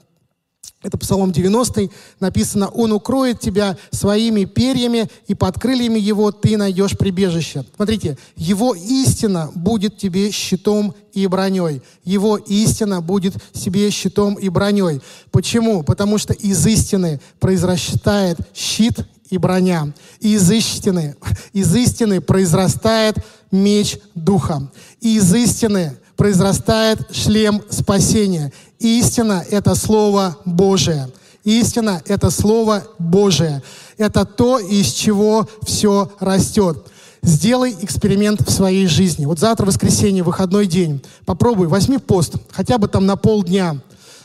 [0.82, 6.96] Это Псалом 90, написано, «Он укроет тебя своими перьями, и под крыльями его ты найдешь
[6.96, 7.66] прибежище».
[7.76, 11.82] Смотрите, «Его истина будет тебе щитом и броней».
[12.02, 15.02] Его истина будет себе щитом и броней.
[15.30, 15.82] Почему?
[15.82, 19.92] Потому что из истины произрастает щит и броня.
[20.20, 21.16] И из истины,
[21.52, 23.16] из истины произрастает
[23.50, 24.70] меч духа.
[25.00, 28.52] И из истины произрастает шлем спасения.
[28.78, 31.08] Истина— это Слово Божие.
[31.44, 33.62] Истина— это Слово Божие.
[33.96, 36.86] Это то, из чего все растет.
[37.22, 39.26] Сделай эксперимент в своей жизни.
[39.26, 41.02] Вот завтра воскресенье, выходной день.
[41.26, 43.80] Попробуй, возьми пост, хотя бы там на полдня,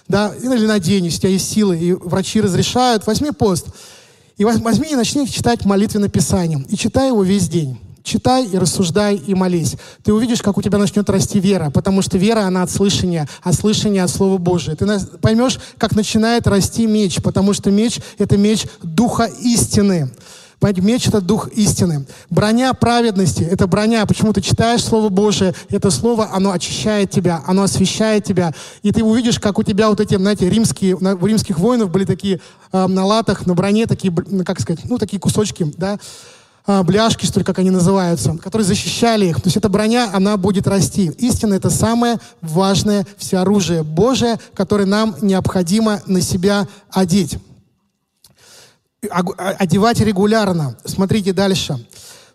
[0.08, 3.68] да, или на день, если у тебя есть силы, и врачи разрешают, возьми пост.
[4.38, 6.66] И возьми и начни читать молитвенное Писание.
[6.70, 7.80] И читай его весь день.
[8.04, 9.78] Читай и рассуждай и молись.
[10.04, 13.52] Ты увидишь, как у тебя начнет расти вера, потому что вера, она от слышания, а
[13.52, 14.76] слышание от Слова Божия.
[14.76, 14.86] Ты
[15.22, 20.12] поймешь, как начинает расти меч, потому что меч— это меч Духа истины.
[20.60, 22.06] Понимаете, меч— это дух истины.
[22.30, 24.06] Броня праведности— это броня.
[24.06, 28.54] Почему ты читаешь Слово Божие, это Слово, оно очищает тебя, оно освещает тебя.
[28.82, 32.40] И ты увидишь, как у тебя вот эти, знаете, римские, у римских воинов были такие
[32.72, 34.14] э, на латах, на броне такие,
[34.46, 36.00] как сказать, ну, такие кусочки, да,
[36.68, 39.36] а, бляшки, что ли, как они называются, которые защищали их.
[39.36, 41.12] То есть эта броня, она будет расти.
[41.20, 47.38] Истина— это самое важное всеоружие Божие, которое нам необходимо на себя одеть.
[49.12, 50.78] А, одевать регулярно.
[50.86, 51.86] Смотрите дальше.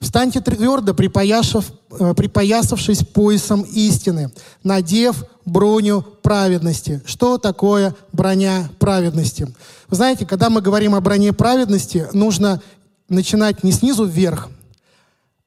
[0.01, 1.67] Встаньте твердо, припоясав,
[1.99, 7.03] э, припоясавшись поясом истины, надев броню праведности.
[7.05, 9.55] Что такое броня праведности?
[9.89, 12.63] Вы знаете, когда мы говорим о броне праведности, нужно
[13.11, 14.49] начинать не снизу вверх,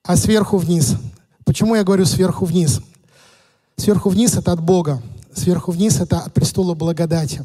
[0.04, 0.98] а сверху вниз.
[1.46, 2.80] Почему я говорю сверху вниз?
[3.78, 5.02] Сверху вниз это от Бога,
[5.34, 7.44] сверху вниз это от престола благодати.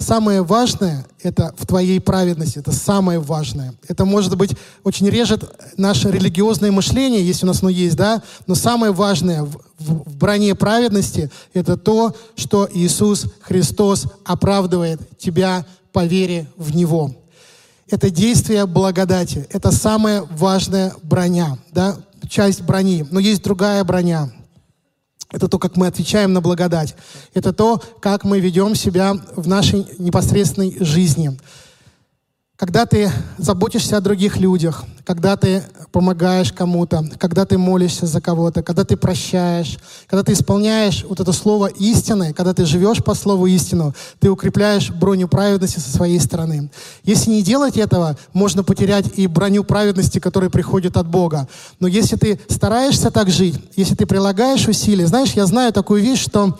[0.00, 3.74] Самое важное— это в твоей праведности, это самое важное.
[3.86, 5.44] Это, может быть, очень режет
[5.76, 10.16] наше религиозное мышление, если у нас оно есть, да, но самое важное в, в, в
[10.16, 17.14] броне праведности— это то, что Иисус Христос оправдывает тебя по вере в Него
[17.90, 19.46] это действие благодати.
[19.50, 21.96] Это самая важная броня, да,
[22.28, 23.04] часть брони.
[23.10, 24.30] Но есть другая броня.
[25.30, 26.94] Это то, как мы отвечаем на благодать.
[27.34, 31.38] Это то, как мы ведем себя в нашей непосредственной жизни
[32.60, 38.62] когда ты заботишься о других людях, когда ты помогаешь кому-то, когда ты молишься за кого-то,
[38.62, 43.46] когда ты прощаешь, когда ты исполняешь вот это слово истины, когда ты живешь по слову
[43.46, 46.70] истину, ты укрепляешь броню праведности со своей стороны.
[47.02, 51.48] Если не делать этого, можно потерять и броню праведности, которая приходит от Бога.
[51.78, 56.22] Но если ты стараешься так жить, если ты прилагаешь усилия, знаешь, я знаю такую вещь,
[56.22, 56.58] что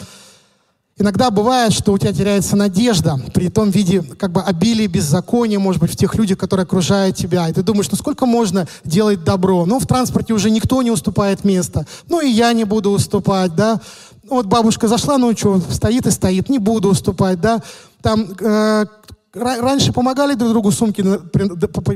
[1.01, 5.81] Иногда бывает, что у тебя теряется надежда при том виде как бы обилия беззакония, может
[5.81, 7.49] быть, в тех людях, которые окружают тебя.
[7.49, 9.65] И ты думаешь, ну сколько можно делать добро?
[9.65, 11.87] Ну, в транспорте уже никто не уступает место.
[12.11, 13.81] Ну, и я не буду уступать, да.
[14.29, 17.63] Вот бабушка зашла, ну что, стоит и стоит, не буду уступать, да.
[18.03, 18.85] Там э,
[19.33, 21.03] раньше помогали друг другу сумки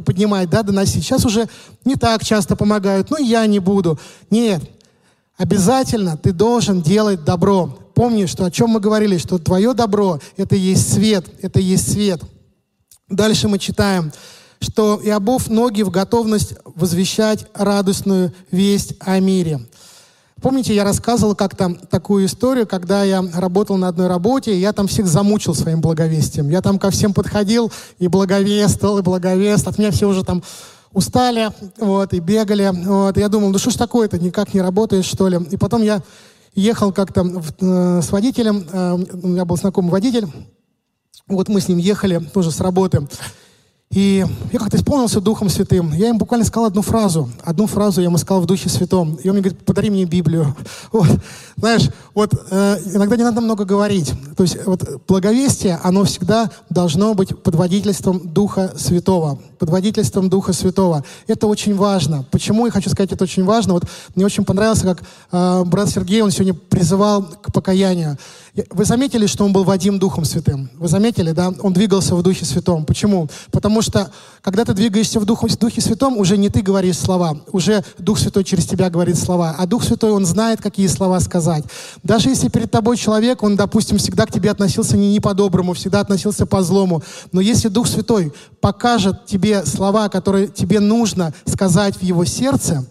[0.01, 1.05] поднимать, да, доносить.
[1.05, 1.51] Сейчас уже
[1.85, 3.11] не так часто помогают.
[3.11, 3.99] Ну, я не буду.
[4.31, 4.63] Нет,
[5.37, 10.57] обязательно ты должен делать добро помни, что о чем мы говорили, что твое добро— это
[10.57, 12.21] есть свет, это есть свет.
[13.09, 14.13] Дальше мы читаем,
[14.61, 19.61] что и обув ноги в готовность возвещать радостную весть о мире.
[20.41, 24.89] Помните, я рассказывал как-то такую историю, когда я работал на одной работе, и я там
[24.89, 26.51] всех замучил своим благовестием.
[26.51, 29.73] Я там ко всем подходил и благовествовал, и благовествовал.
[29.73, 30.43] От меня все уже там
[30.95, 32.71] устали, вот, и бегали.
[32.73, 33.19] Вот.
[33.19, 35.39] Я думал, ну что ж такое-то, никак не работает, что ли.
[35.51, 36.03] И потом я
[36.55, 40.27] ехал как-то э, с водителем, э, у меня был знакомый водитель,
[41.27, 43.07] вот мы с ним ехали тоже с работы.
[43.95, 45.93] И я как-то исполнился Духом Святым.
[45.93, 47.31] Я им буквально сказал одну фразу.
[47.45, 49.15] Одну фразу я ему сказал в Духе Святом.
[49.23, 50.55] И он мне говорит, подари мне Библию.
[50.93, 51.09] Вот.
[51.57, 54.13] Знаешь, вот э, иногда не надо много говорить.
[54.37, 59.39] То есть вот благовестие, оно всегда должно быть под водительством Духа Святого.
[59.59, 61.05] Под водительством Духа Святого.
[61.27, 62.25] Это очень важно.
[62.31, 63.75] Почему я хочу сказать, это очень важно?
[63.75, 65.03] Вот мне очень понравилось, как
[65.33, 68.19] э, брат Сергей, он сегодня призывал к покаянию.
[68.71, 70.71] Вы заметили, что он был Вадим Духом Святым?
[70.77, 71.53] Вы заметили, да?
[71.61, 72.85] Он двигался в Духе Святом.
[72.85, 73.29] Почему?
[73.51, 74.13] Потому что,
[74.43, 78.17] когда ты двигаешься в Духе, в Духе Святом, уже не ты говоришь слова, уже Дух
[78.17, 79.57] Святой через тебя говорит слова.
[79.59, 81.65] А Дух Святой, он знает, какие слова сказать.
[82.05, 85.99] Даже если перед тобой человек, он, допустим, всегда к тебе относился не, не по-доброму, всегда
[85.99, 87.03] относился по-злому.
[87.33, 92.87] Но если Дух Святой покажет тебе слова, которые тебе нужно сказать в его сердце,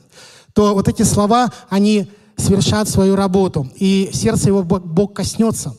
[0.52, 5.76] то вот эти слова, они совершат свою работу, и сердце его Бог коснется,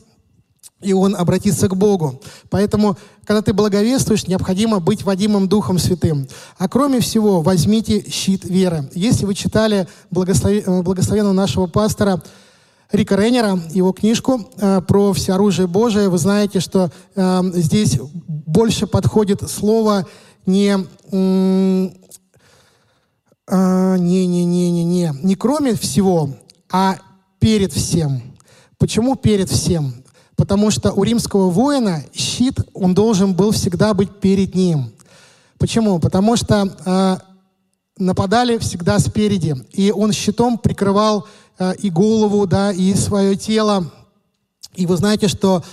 [0.81, 2.21] и он обратится к Богу.
[2.49, 6.27] Поэтому, когда ты благовествуешь, необходимо быть Вадимом Духом Святым.
[6.57, 8.89] А кроме всего, возьмите щит веры.
[8.93, 9.87] Если вы читали.
[10.11, 12.21] Э, благословенного нашего пастора
[12.91, 19.49] Рика Рейнера, его книжку э, про всеоружие Божие, вы знаете, что э, здесь больше подходит
[19.49, 20.05] слово
[20.45, 20.77] не
[23.47, 26.31] не-не-не-не-не, не кроме всего,
[26.77, 26.97] а
[27.39, 28.21] перед всем.
[28.77, 30.03] Почему перед всем?
[30.35, 34.91] Потому что у римского воина щит, он должен был всегда быть перед ним.
[35.57, 35.99] Почему?
[35.99, 37.17] Потому что э,
[37.97, 41.25] нападали всегда спереди, и он щитом прикрывал
[41.59, 43.89] э, и голову, да, и свое тело.
[44.73, 45.63] И вы знаете, что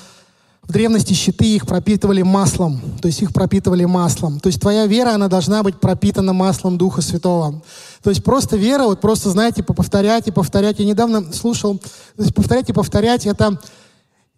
[0.66, 4.38] в древности щиты их пропитывали маслом, то есть их пропитывали маслом.
[4.40, 7.62] То есть твоя вера, она должна быть пропитана маслом Духа Святого.
[8.02, 10.78] То есть просто вера, вот просто, знаете, повторять и повторять.
[10.78, 13.58] Я недавно слушал, то есть повторять и повторять, это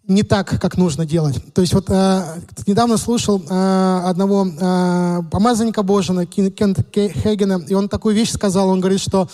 [0.07, 1.41] не так, как нужно делать.
[1.53, 2.23] То есть вот э,
[2.67, 8.81] недавно слушал э, одного э, помазанника Божьего, Кента Хейгена, и он такую вещь сказал, он
[8.81, 9.27] говорит, что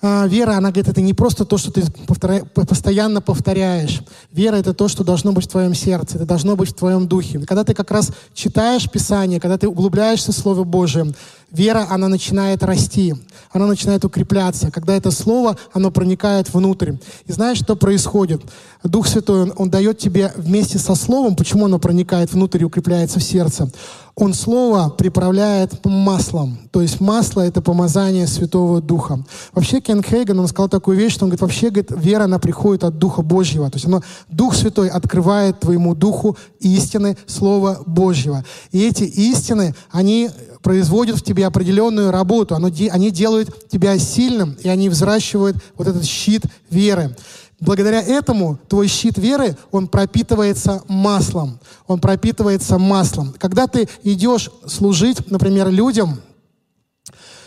[0.00, 2.44] вера, она говорит, это не просто то, что ты повторя...
[2.44, 4.02] постоянно повторяешь.
[4.30, 7.40] Вера— это то, что должно быть в твоем сердце, это должно быть в твоем духе.
[7.40, 11.12] Когда ты как раз читаешь Писание, когда ты углубляешься в Слово Божие,
[11.50, 13.14] вера, она начинает расти,
[13.50, 14.70] она начинает укрепляться.
[14.70, 16.92] Когда это Слово, оно проникает внутрь.
[17.26, 18.42] И знаешь, что происходит?
[18.84, 23.18] Дух Святой, Он, он дает тебе вместе со Словом, почему оно проникает внутрь и укрепляется
[23.18, 23.70] в сердце?
[24.20, 26.58] Он Слово приправляет маслом.
[26.72, 29.24] То есть масло— это помазание Святого Духа.
[29.52, 32.82] Вообще Кен Хейган, он сказал такую вещь, что он говорит, вообще, говорит, вера, она приходит
[32.82, 33.70] от Духа Божьего.
[33.70, 38.44] То есть оно, Дух Святой открывает твоему Духу истины Слова Божьего.
[38.72, 40.30] И эти истины, они
[40.62, 42.56] производят в тебе определенную работу.
[42.56, 47.16] Они делают тебя сильным, и они взращивают вот этот щит веры.
[47.60, 51.58] Благодаря этому твой щит веры, он пропитывается маслом.
[51.88, 53.34] Он пропитывается маслом.
[53.36, 56.20] Когда ты идешь служить, например, людям,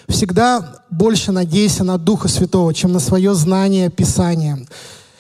[0.10, 4.60] всегда больше надейся на Духа Святого, чем на свое знание Писания.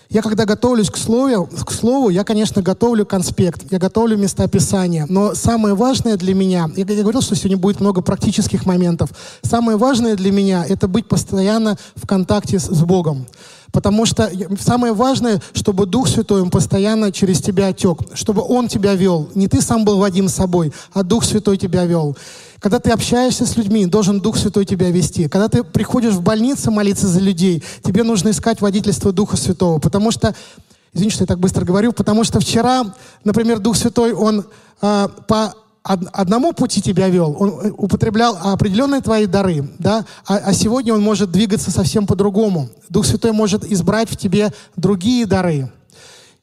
[0.10, 5.06] Я когда готовлюсь к слову, к слову, я, конечно, готовлю конспект, я готовлю места Писания.
[5.08, 9.10] Но самое важное для меня, я, я говорил, что сегодня будет много практических моментов.
[9.42, 13.26] Самое важное для меня— это быть постоянно в контакте с, с Богом.
[13.72, 18.96] Потому что самое важное, чтобы Дух Святой, Он постоянно через тебя тек, чтобы Он тебя
[18.96, 19.30] вел.
[19.34, 22.18] Не ты сам был Вадим собой, а Дух Святой тебя вел.
[22.60, 25.28] Когда ты общаешься с людьми, должен Дух Святой тебя вести.
[25.28, 29.80] Когда ты приходишь в больницу молиться за людей, тебе нужно искать водительство Духа Святого.
[29.80, 30.36] Потому что,
[30.94, 32.94] извините, что я так быстро говорю, потому что вчера,
[33.24, 34.46] например, Дух Святой, Он
[34.82, 40.54] э, по одному пути тебя вел, он э, употреблял определенные твои дары, да, а, а
[40.54, 42.70] сегодня он может двигаться совсем по-другому.
[42.90, 45.72] Дух Святой может избрать в тебе другие дары.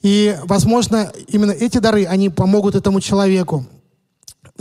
[0.02, 3.66] И, возможно, именно эти дары, они помогут этому человеку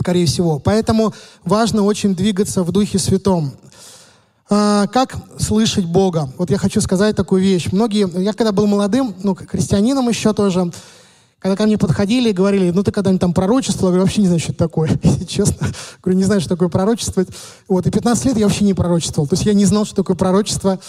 [0.00, 0.58] скорее всего.
[0.58, 1.12] Поэтому
[1.44, 3.52] важно очень двигаться в Духе Святом.
[4.50, 6.32] А, как слышать Бога?
[6.38, 7.68] Вот я хочу сказать такую вещь.
[7.72, 10.70] Многие, я когда был молодым, ну, христианином еще тоже,
[11.38, 14.26] когда ко мне подходили и говорили, ну ты когда-нибудь там пророчествовал, я говорю, вообще не
[14.26, 15.68] знаю, что это такое, если честно.
[16.02, 17.28] Говорю, не знаю, что такое пророчествовать.
[17.68, 19.28] Вот, и 15 лет я вообще не пророчествовал.
[19.28, 20.80] То есть я не знал, что такое пророчество.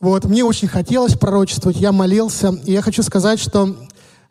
[0.00, 2.52] Вот, мне очень хотелось пророчествовать, я молился.
[2.64, 3.76] И я хочу сказать, что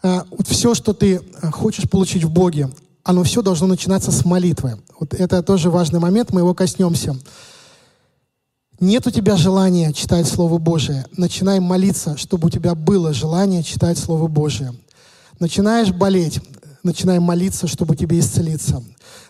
[0.04, 2.70] э, вот все, что ты э, хочешь получить в Боге,
[3.04, 4.82] оно все должно начинаться с молитвы.
[5.00, 7.16] Вот это тоже важный момент, мы его коснемся.
[8.82, 11.06] Нет у тебя желания читать Слово Божие.
[11.16, 14.74] Начинай молиться, чтобы у тебя было желание читать Слово Божие.
[15.42, 16.40] Начинаешь болеть,
[16.84, 18.84] начинай молиться, чтобы тебе исцелиться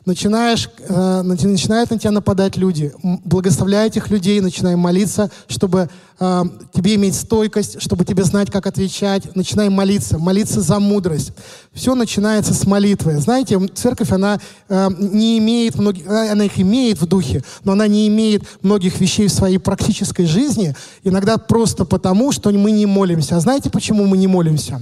[0.05, 2.91] начинаешь, э, начинают на тебя нападать люди.
[3.03, 5.89] Благословляй этих людей, начинай молиться, чтобы
[6.19, 6.43] э,
[6.73, 9.35] тебе иметь стойкость, чтобы тебе знать, как отвечать.
[9.35, 11.33] Начинай молиться, молиться за мудрость.
[11.73, 13.17] Все начинается с молитвы.
[13.17, 14.39] Знаете, церковь, она
[14.69, 18.99] э, не имеет многих, э, она их имеет в духе, но она не имеет многих
[18.99, 23.37] вещей в своей практической жизни, иногда просто потому, что мы не молимся.
[23.37, 24.81] А знаете, почему мы не молимся?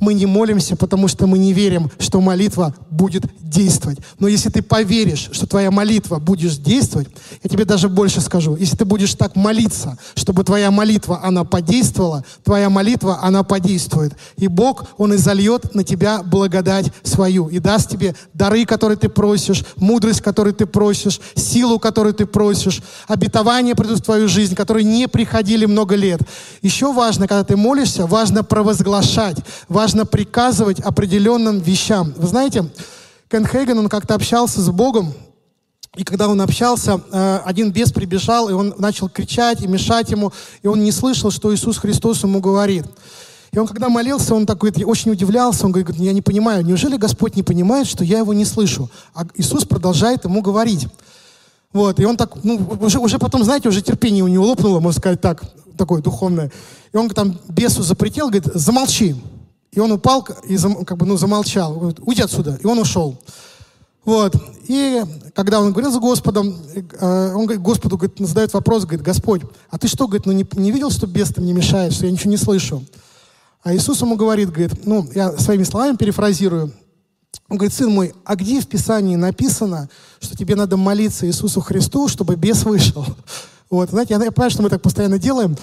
[0.00, 3.98] Мы не молимся, потому что мы не верим, что молитва будет действовать.
[4.18, 7.08] Но если ты поверишь, что твоя молитва будешь действовать,
[7.42, 12.24] я тебе даже больше скажу, если ты будешь так молиться, чтобы твоя молитва, она подействовала,
[12.44, 14.14] твоя молитва, она подействует.
[14.36, 19.64] И Бог, Он изольет на тебя благодать свою и даст тебе дары, которые ты просишь,
[19.76, 25.08] мудрость, которую ты просишь, силу, которую ты просишь, обетования придут в твою жизнь, которые не
[25.08, 26.20] приходили много лет.
[26.62, 29.38] Еще важно, когда ты молишься, важно провозглашать,
[29.68, 32.12] важно важно приказывать определенным вещам.
[32.18, 32.68] Вы знаете,
[33.30, 35.14] Кен Хейген, он как-то общался с Богом,
[35.96, 40.30] и когда он общался, э, один бес прибежал, и он начал кричать и мешать ему,
[40.62, 42.84] и он не слышал, что Иисус Христос ему говорит.
[43.50, 47.34] И он, когда молился, он такой очень удивлялся, он говорит, я не понимаю, неужели Господь
[47.34, 48.90] не понимает, что я его не слышу?
[49.14, 50.86] А Иисус продолжает ему говорить.
[51.72, 55.00] Вот, и он так, ну, уже, уже потом, знаете, уже терпение у него лопнуло, можно
[55.00, 55.44] сказать так,
[55.78, 56.52] такое духовное.
[56.92, 59.16] И он там бесу запретил, говорит, замолчи.
[59.72, 61.74] И он упал и как бы, ну, замолчал.
[61.74, 62.58] Говорит, уйди отсюда.
[62.62, 63.18] И он ушел.
[64.04, 64.34] Вот.
[64.66, 65.02] И
[65.34, 69.78] когда он говорил с Господом, э, он говорит, Господу говорит, задает вопрос, говорит, Господь, а
[69.78, 72.30] ты что, говорит, ну не, не видел, что бес ты мне мешает, что я ничего
[72.30, 72.82] не слышу?
[73.62, 76.72] А Иисус ему говорит, говорит, ну, я своими словами перефразирую,
[77.50, 79.88] он говорит, сын мой, а где в Писании написано,
[80.20, 83.04] что тебе надо молиться Иисусу Христу, чтобы бес вышел?
[83.70, 85.54] Вот, знаете, я понимаю, что мы так постоянно делаем,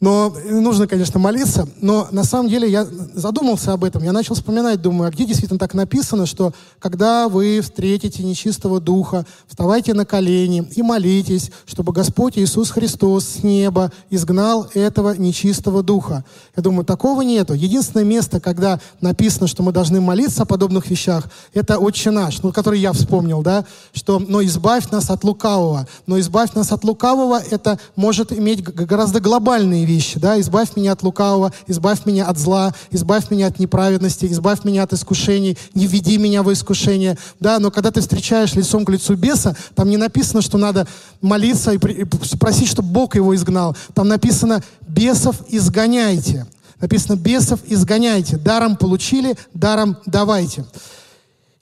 [0.00, 1.66] но нужно, конечно, молиться.
[1.80, 4.02] Но на самом деле я задумался об этом.
[4.02, 9.24] Я начал вспоминать, думаю, а где действительно так написано, что когда вы встретите нечистого духа,
[9.46, 16.24] вставайте на колени и молитесь, чтобы Господь Иисус Христос с неба изгнал этого нечистого духа.
[16.54, 17.54] Я думаю, такого нету.
[17.54, 21.24] Единственное место, когда написано, что мы должны молиться о подобных вещах,
[21.54, 25.88] это «Отче наш», ну, который я вспомнил, да, что «но избавь нас от лукавого».
[26.06, 31.02] Но избавь нас от лукавого, это может иметь гораздо глобальные вещи, да, избавь меня от
[31.02, 36.18] лукавого, избавь меня от зла, избавь меня от неправедности, избавь меня от искушений, не введи
[36.18, 40.42] меня в искушение, да, но когда ты встречаешь лицом к лицу беса, там не написано,
[40.42, 40.86] что надо
[41.22, 42.04] молиться и, и
[42.38, 46.46] просить, чтобы Бог его изгнал, там написано «бесов изгоняйте»,
[46.80, 50.66] написано «бесов изгоняйте», даром получили, даром давайте.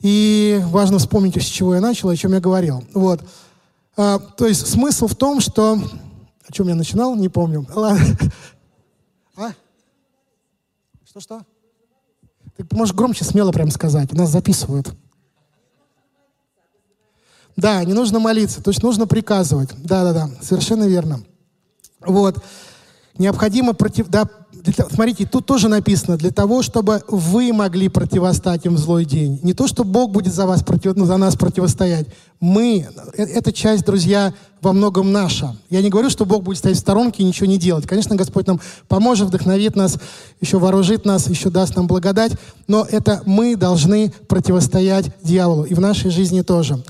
[0.01, 2.85] И важно вспомнить, с чего я начал, о чем я говорил.
[2.93, 3.23] Вот.
[3.97, 5.79] А, то есть смысл в том, что
[6.47, 7.67] о чем я начинал, не помню.
[7.75, 8.05] Ладно.
[9.37, 9.53] А?
[11.09, 11.43] Что-что?
[12.57, 14.13] Ты можешь громче, смело прям сказать.
[14.13, 14.95] Нас записывают.
[17.57, 19.71] Да, не нужно молиться, то есть нужно приказывать.
[19.79, 21.21] Да-да-да, совершенно верно.
[22.01, 22.43] Вот.
[23.17, 24.29] Необходимо против, да,
[24.91, 29.39] смотрите, тут тоже написано, для того, чтобы вы могли противостать им в злой день.
[29.43, 32.09] Не то, что Бог будет за, вас против, ну, за нас противостоять.
[32.41, 35.57] Мы, э, эта часть, друзья, во многом наша.
[35.71, 37.87] Я не говорю, что Бог будет стоять в сторонке и ничего не делать.
[37.87, 39.99] Конечно, Господь нам поможет, вдохновит нас,
[40.41, 42.33] еще вооружит нас, еще даст нам благодать.
[42.67, 45.65] Но это мы должны противостоять дьяволу.
[45.65, 46.83] И в нашей жизни тоже.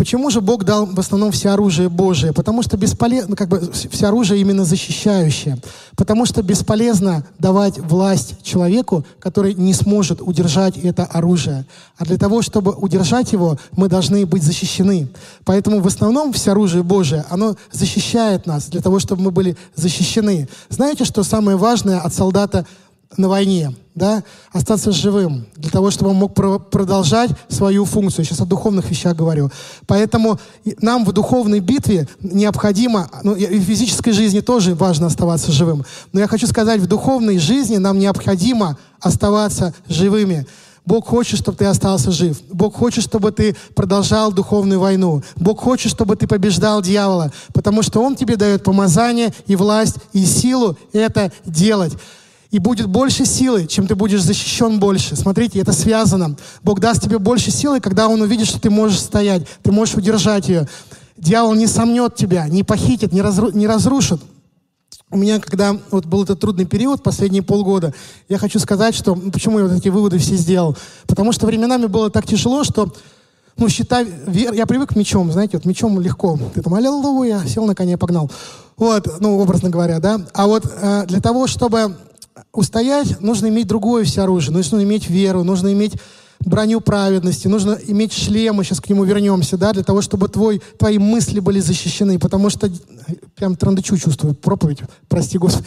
[0.00, 2.32] Почему же Бог дал в основном все оружие Божие?
[2.32, 5.58] Потому что бесполезно, ну, как бы все оружие именно защищающее.
[5.94, 11.66] Потому что бесполезно давать власть человеку, который не сможет удержать это оружие.
[11.98, 15.10] А для того, чтобы удержать его, мы должны быть защищены.
[15.44, 20.48] Поэтому в основном все оружие Божие, оно защищает нас для того, чтобы мы были защищены.
[20.70, 22.64] Знаете, что самое важное от солдата
[23.16, 28.24] на войне, да, остаться живым, для того, чтобы он мог про- продолжать свою функцию.
[28.24, 29.50] Сейчас о духовных вещах говорю.
[29.86, 30.38] Поэтому
[30.80, 35.84] нам в духовной битве необходимо, ну, и в физической жизни тоже важно оставаться живым.
[36.12, 40.46] Но я хочу сказать, в духовной жизни нам необходимо оставаться живыми.
[40.86, 42.40] Бог хочет, чтобы ты остался жив.
[42.50, 45.22] Бог хочет, чтобы ты продолжал духовную войну.
[45.36, 50.24] Бог хочет, чтобы ты побеждал дьявола, потому что Он тебе дает помазание и власть и
[50.24, 51.92] силу это делать
[52.50, 55.16] и будет больше силы, чем ты будешь защищен больше.
[55.16, 56.36] Смотрите, это связано.
[56.62, 60.48] Бог даст тебе больше силы, когда Он увидит, что ты можешь стоять, ты можешь удержать
[60.48, 60.68] ее.
[61.16, 64.20] Дьявол не сомнет тебя, не похитит, не, разру, не разрушит.
[65.12, 67.92] У меня, когда вот был этот трудный период, последние полгода,
[68.28, 70.76] я хочу сказать, что ну, почему я вот эти выводы все сделал.
[71.06, 72.92] Потому что временами было так тяжело, что
[73.56, 74.06] ну, считай,
[74.54, 76.38] я привык мечом, знаете, вот мечом легко.
[76.54, 78.30] Ты там, аллилуйя, сел на коне, погнал.
[78.76, 80.20] Вот, ну, образно говоря, да.
[80.32, 81.94] А вот э, для того, чтобы
[82.52, 84.52] устоять, нужно иметь другое все оружие.
[84.52, 85.94] Нужно иметь веру, нужно иметь
[86.40, 90.62] броню праведности, нужно иметь шлем, мы сейчас к нему вернемся, да, для того, чтобы твой,
[90.78, 92.70] твои мысли были защищены, потому что,
[93.36, 94.78] прям трандычу чувствую, проповедь,
[95.08, 95.66] прости Господи,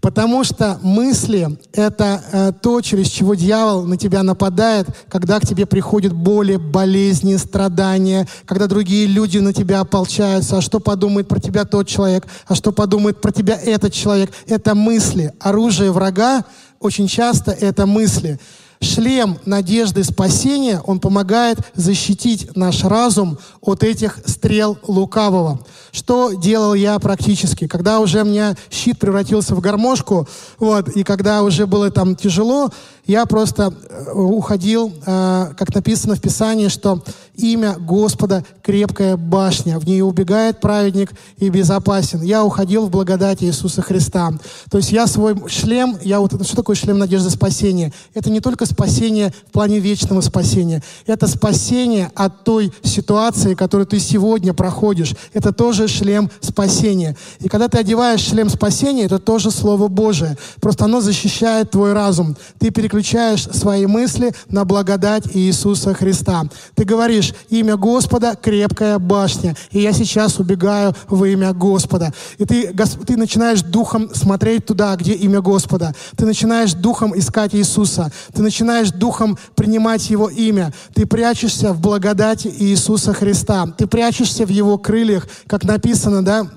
[0.00, 5.66] Потому что мысли— это э, то, через чего дьявол на тебя нападает, когда к тебе
[5.66, 10.58] приходят боли, болезни, страдания, когда другие люди на тебя ополчаются.
[10.58, 12.26] А что подумает про тебя тот человек?
[12.46, 14.32] А что подумает про тебя этот человек?
[14.46, 15.34] Это мысли.
[15.38, 16.44] Оружие врага
[16.80, 18.40] очень часто это мысли.
[18.82, 25.60] Шлем надежды спасения, он помогает защитить наш разум от этих стрел лукавого.
[25.92, 27.66] Что делал я практически?
[27.66, 30.26] Когда уже у меня щит превратился в гармошку,
[30.58, 32.70] вот, и когда уже было там тяжело,
[33.06, 37.02] я просто э, уходил, э, как написано в Писании, что
[37.34, 42.22] имя Господа— крепкая башня, в нее убегает праведник и безопасен.
[42.22, 44.32] Я уходил в благодати Иисуса Христа.
[44.70, 47.92] То есть я свой шлем, я вот, что такое шлем надежды спасения?
[48.14, 53.98] Это не только спасение в плане вечного спасения, это спасение от той ситуации, которую ты
[53.98, 55.14] сегодня проходишь.
[55.32, 57.16] Это тоже шлем спасения.
[57.40, 60.36] И когда ты одеваешь шлем спасения, это тоже Слово Божие.
[60.60, 62.36] Просто оно защищает твой разум.
[62.58, 66.42] Ты переключаешь свои мысли на благодать Иисуса Христа.
[66.74, 69.54] Ты говоришь, имя Господа— крепкая башня.
[69.70, 72.12] И я сейчас убегаю во имя Господа.
[72.38, 72.74] И ты,
[73.06, 75.94] ты начинаешь духом смотреть туда, где имя Господа.
[76.16, 78.10] Ты начинаешь духом искать Иисуса.
[78.34, 80.72] Ты начинаешь духом принимать Его имя.
[80.92, 83.66] Ты прячешься в благодати Иисуса Христа.
[83.78, 86.50] Ты прячешься в Его крыльях, как написано, да,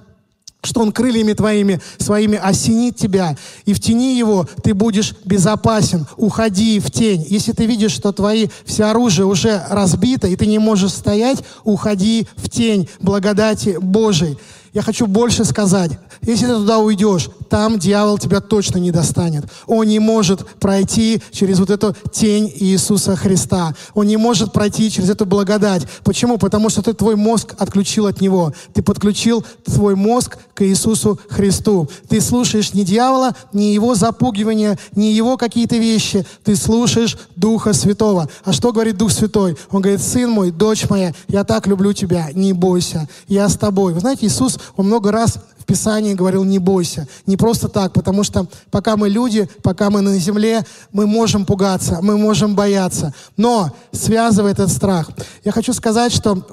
[0.63, 3.35] что Он крыльями твоими, своими осенит тебя,
[3.65, 6.07] и в тени Его ты будешь безопасен.
[6.17, 7.25] Уходи в тень.
[7.29, 12.27] Если ты видишь, что твои все оружие уже разбито, и ты не можешь стоять, уходи
[12.37, 14.37] в тень благодати Божией.
[14.73, 15.91] Я хочу больше сказать.
[16.25, 19.45] Если ты туда уйдешь, там дьявол тебя точно не достанет.
[19.67, 23.75] Он не может пройти через вот эту тень Иисуса Христа.
[23.93, 25.87] Он не может пройти через эту благодать.
[26.03, 26.37] Почему?
[26.37, 28.53] Потому что ты твой мозг отключил от Него.
[28.73, 31.87] Ты подключил свой мозг к Иисусу Христу.
[32.09, 36.25] Ты слушаешь не дьявола, не его запугивания, не его какие-то вещи.
[36.43, 38.29] Ты слушаешь Духа Святого.
[38.43, 39.57] А что говорит Дух Святой?
[39.69, 43.93] Он говорит, сын мой, дочь моя, я так люблю тебя, не бойся, я с тобой.
[43.93, 47.07] Вы знаете, Иисус он много раз в Писании говорил, не бойся.
[47.25, 51.99] Не просто так, потому что пока мы люди, пока мы на земле, мы можем пугаться,
[52.01, 53.13] мы можем бояться.
[53.37, 55.09] Но связывает этот страх.
[55.45, 56.45] Я хочу сказать, что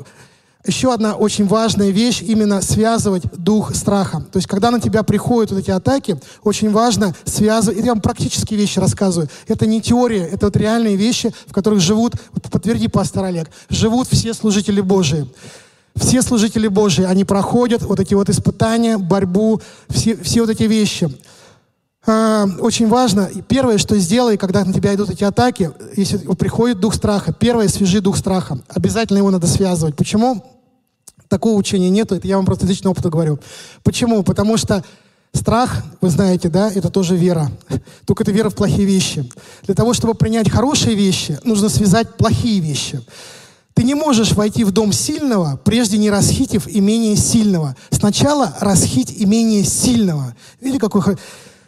[0.64, 4.20] еще одна очень важная вещь именно связывать дух страха.
[4.30, 7.84] То есть, когда на тебя приходят вот эти атаки, очень важно связывать.
[7.84, 9.28] Я вам практические вещи рассказываю.
[9.48, 14.06] Это не теория, это вот реальные вещи, в которых живут, вот подтверди, пастор Олег, живут
[14.08, 15.26] все служители Божии.
[15.96, 21.08] Все служители Божии, они проходят вот эти вот испытания, борьбу, все, все вот эти вещи.
[22.06, 26.94] А, очень важно, первое, что сделай, когда на тебя идут эти атаки, если приходит дух
[26.94, 28.60] страха, первое, свяжи дух страха.
[28.68, 29.96] Обязательно его надо связывать.
[29.96, 30.44] Почему?
[31.28, 33.38] Такого учения нету, это я вам просто лично опыта говорю.
[33.82, 34.22] Почему?
[34.22, 34.82] Потому что
[35.32, 37.50] Страх, вы знаете, да, это тоже вера.
[38.04, 39.28] Только это вера в плохие вещи.
[39.62, 43.00] Для того, чтобы принять хорошие вещи, нужно связать плохие вещи.
[43.80, 47.74] Ты не можешь войти в дом сильного, прежде не расхитив имение сильного.
[47.88, 50.36] Сначала расхить имение сильного.
[50.60, 51.16] Видите, какой...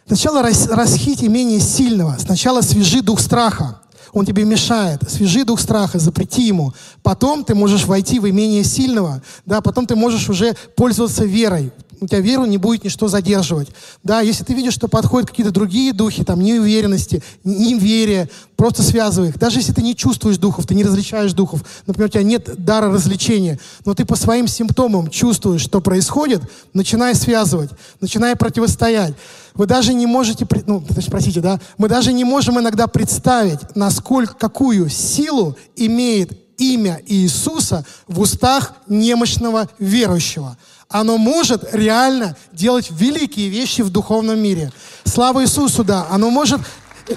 [0.05, 2.15] Сначала рас, расхить имение сильного.
[2.19, 3.79] Сначала свяжи дух страха.
[4.11, 5.01] Он тебе мешает.
[5.09, 6.71] Свяжи дух страха, запрети ему.
[7.01, 9.23] Потом ты можешь войти в имение сильного.
[9.47, 11.71] Да, потом ты можешь уже пользоваться верой
[12.03, 13.69] у тебя веру не будет ничто задерживать.
[14.03, 19.39] Да, если ты видишь, что подходят какие-то другие духи, там, неуверенности, неверия, просто связывай их.
[19.39, 22.91] Даже если ты не чувствуешь духов, ты не различаешь духов, например, у тебя нет дара
[22.91, 26.41] развлечения, но ты по своим симптомам чувствуешь, что происходит,
[26.73, 27.69] начинай связывать,
[28.01, 29.13] начинай противостоять.
[29.53, 34.89] Вы даже не можете, ну, простите, да, мы даже не можем иногда представить, насколько, какую
[34.89, 40.57] силу имеет имя Иисуса в устах немощного верующего
[40.93, 44.71] оно может реально делать великие вещи в духовном мире.
[45.03, 46.61] Слава Иисусу, да, оно может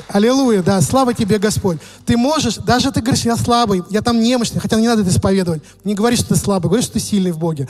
[0.08, 1.78] Аллилуйя, да, слава тебе, Господь.
[2.04, 5.62] Ты можешь, даже ты говоришь, я слабый, я там немощный, хотя не надо это исповедовать.
[5.84, 7.68] Не говори, что ты слабый, говори, что ты сильный в Боге.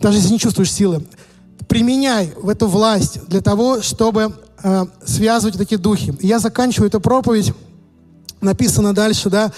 [0.00, 1.06] Даже если не чувствуешь силы.
[1.68, 6.16] Применяй в эту власть для того, чтобы э, связывать такие духи.
[6.20, 7.52] Я заканчиваю эту проповедь.
[8.40, 9.52] Написано дальше, да,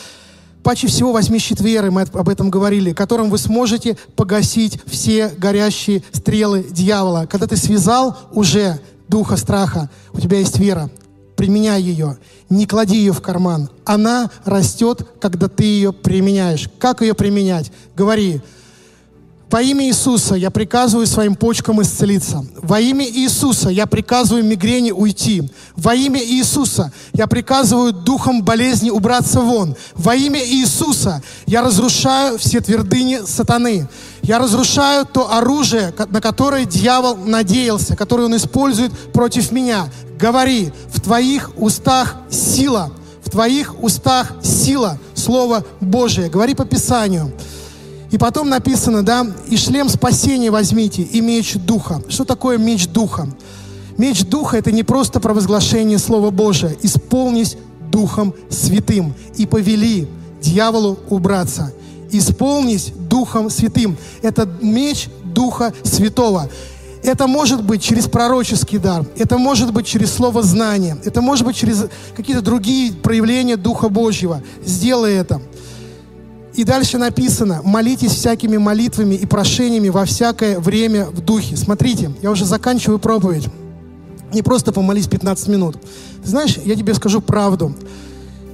[0.68, 6.02] Паче всего возьми щит веры, мы об этом говорили, которым вы сможете погасить все горящие
[6.12, 7.24] стрелы дьявола.
[7.24, 10.90] Когда ты связал уже духа страха, у тебя есть вера,
[11.36, 12.18] применяй ее,
[12.50, 13.70] не клади ее в карман.
[13.86, 16.68] Она растет, когда ты ее применяешь.
[16.78, 17.72] Как ее применять?
[17.96, 18.42] Говори,
[19.50, 22.44] во имя Иисуса я приказываю своим почкам исцелиться.
[22.60, 25.50] Во имя Иисуса я приказываю мигрени уйти.
[25.74, 29.74] Во имя Иисуса я приказываю духом болезни убраться вон.
[29.94, 33.88] Во имя Иисуса я разрушаю все твердыни сатаны.
[34.22, 39.88] Я разрушаю то оружие, на которое дьявол надеялся, которое он использует против меня.
[40.18, 42.92] Говори, в твоих устах сила,
[43.24, 46.28] в твоих устах сила, Слово Божие.
[46.28, 47.32] Говори по Писанию.
[48.10, 52.02] И потом написано, да, и шлем спасения возьмите, и меч духа.
[52.08, 53.28] Что такое меч духа?
[53.98, 56.76] Меч духа– это не просто провозглашение Слова Божия.
[56.82, 57.56] Исполнись
[57.90, 60.08] Духом Святым и повели
[60.40, 61.72] дьяволу убраться.
[62.10, 63.96] Исполнись Духом Святым.
[64.22, 66.48] Это меч Духа Святого.
[67.02, 71.56] Это может быть через пророческий дар, это может быть через слово знания, это может быть
[71.56, 71.86] через
[72.16, 74.42] какие-то другие проявления Духа Божьего.
[74.64, 75.40] Сделай это.
[76.58, 81.56] И дальше написано, молитесь всякими молитвами и прошениями во всякое время в духе.
[81.56, 83.46] Смотрите, я уже заканчиваю проповедь.
[84.32, 85.76] Не просто помолись 15 минут.
[86.20, 87.76] Ты знаешь, я тебе скажу правду.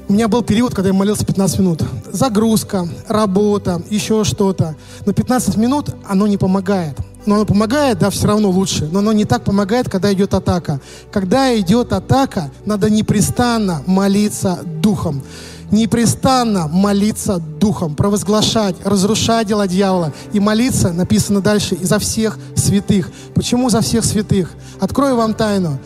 [0.06, 1.82] У меня был период, когда я молился 15 минут.
[2.12, 4.76] Загрузка, работа, еще что-то.
[5.06, 6.98] Но 15 минут, оно не помогает.
[7.24, 8.86] Но оно помогает, да, все равно лучше.
[8.92, 10.78] Но оно не так помогает, когда идет атака.
[11.10, 15.22] Когда идет атака, надо непрестанно молиться духом
[15.70, 23.10] непрестанно молиться Духом, провозглашать, разрушать дела дьявола и молиться, написано дальше, за всех святых.
[23.34, 24.52] Почему за всех святых?
[24.80, 25.78] Открою вам тайну.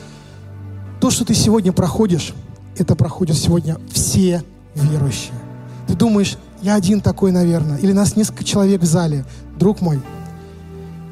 [1.01, 2.35] То, что ты сегодня проходишь,
[2.77, 4.43] это проходят сегодня все
[4.75, 5.35] верующие.
[5.87, 9.25] Ты думаешь, я один такой, наверное, или нас несколько человек в зале.
[9.59, 10.01] Друг мой,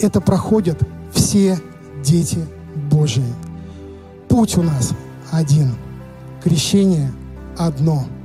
[0.01, 0.81] это проходят
[1.13, 1.61] все
[2.05, 2.45] дети
[2.91, 3.25] Божии.
[4.29, 4.91] Путь у нас
[5.31, 5.75] один.
[6.43, 7.13] Крещение
[7.57, 8.07] одно–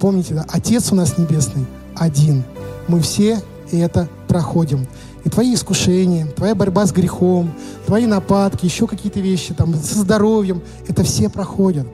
[0.00, 2.42] помните, да, Отец у нас Небесный один.
[2.88, 3.40] Мы все
[3.70, 4.86] это проходим.
[5.24, 7.52] И твои искушения, твоя борьба с грехом,
[7.86, 11.86] твои нападки, еще какие-то вещи, там, со здоровьем, это все проходят.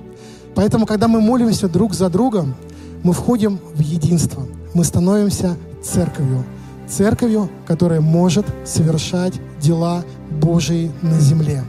[0.55, 2.55] Поэтому, когда мы молимся друг за другом,
[3.03, 4.47] мы входим в единство.
[4.75, 6.45] Мы становимся церковью.
[6.89, 11.65] Церковью, которая может совершать дела Божии на земле.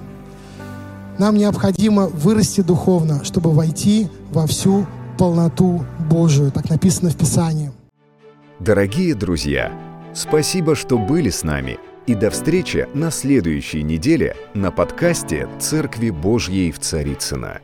[1.18, 4.86] Нам необходимо вырасти духовно, чтобы войти во всю
[5.18, 6.52] полноту Божию.
[6.52, 7.72] Так написано в Писании.
[8.60, 9.72] Дорогие друзья,
[10.14, 11.78] спасибо, что были с нами.
[12.08, 17.60] И до встречи на следующей неделе на подкасте «Церкви Божьей в Царицына.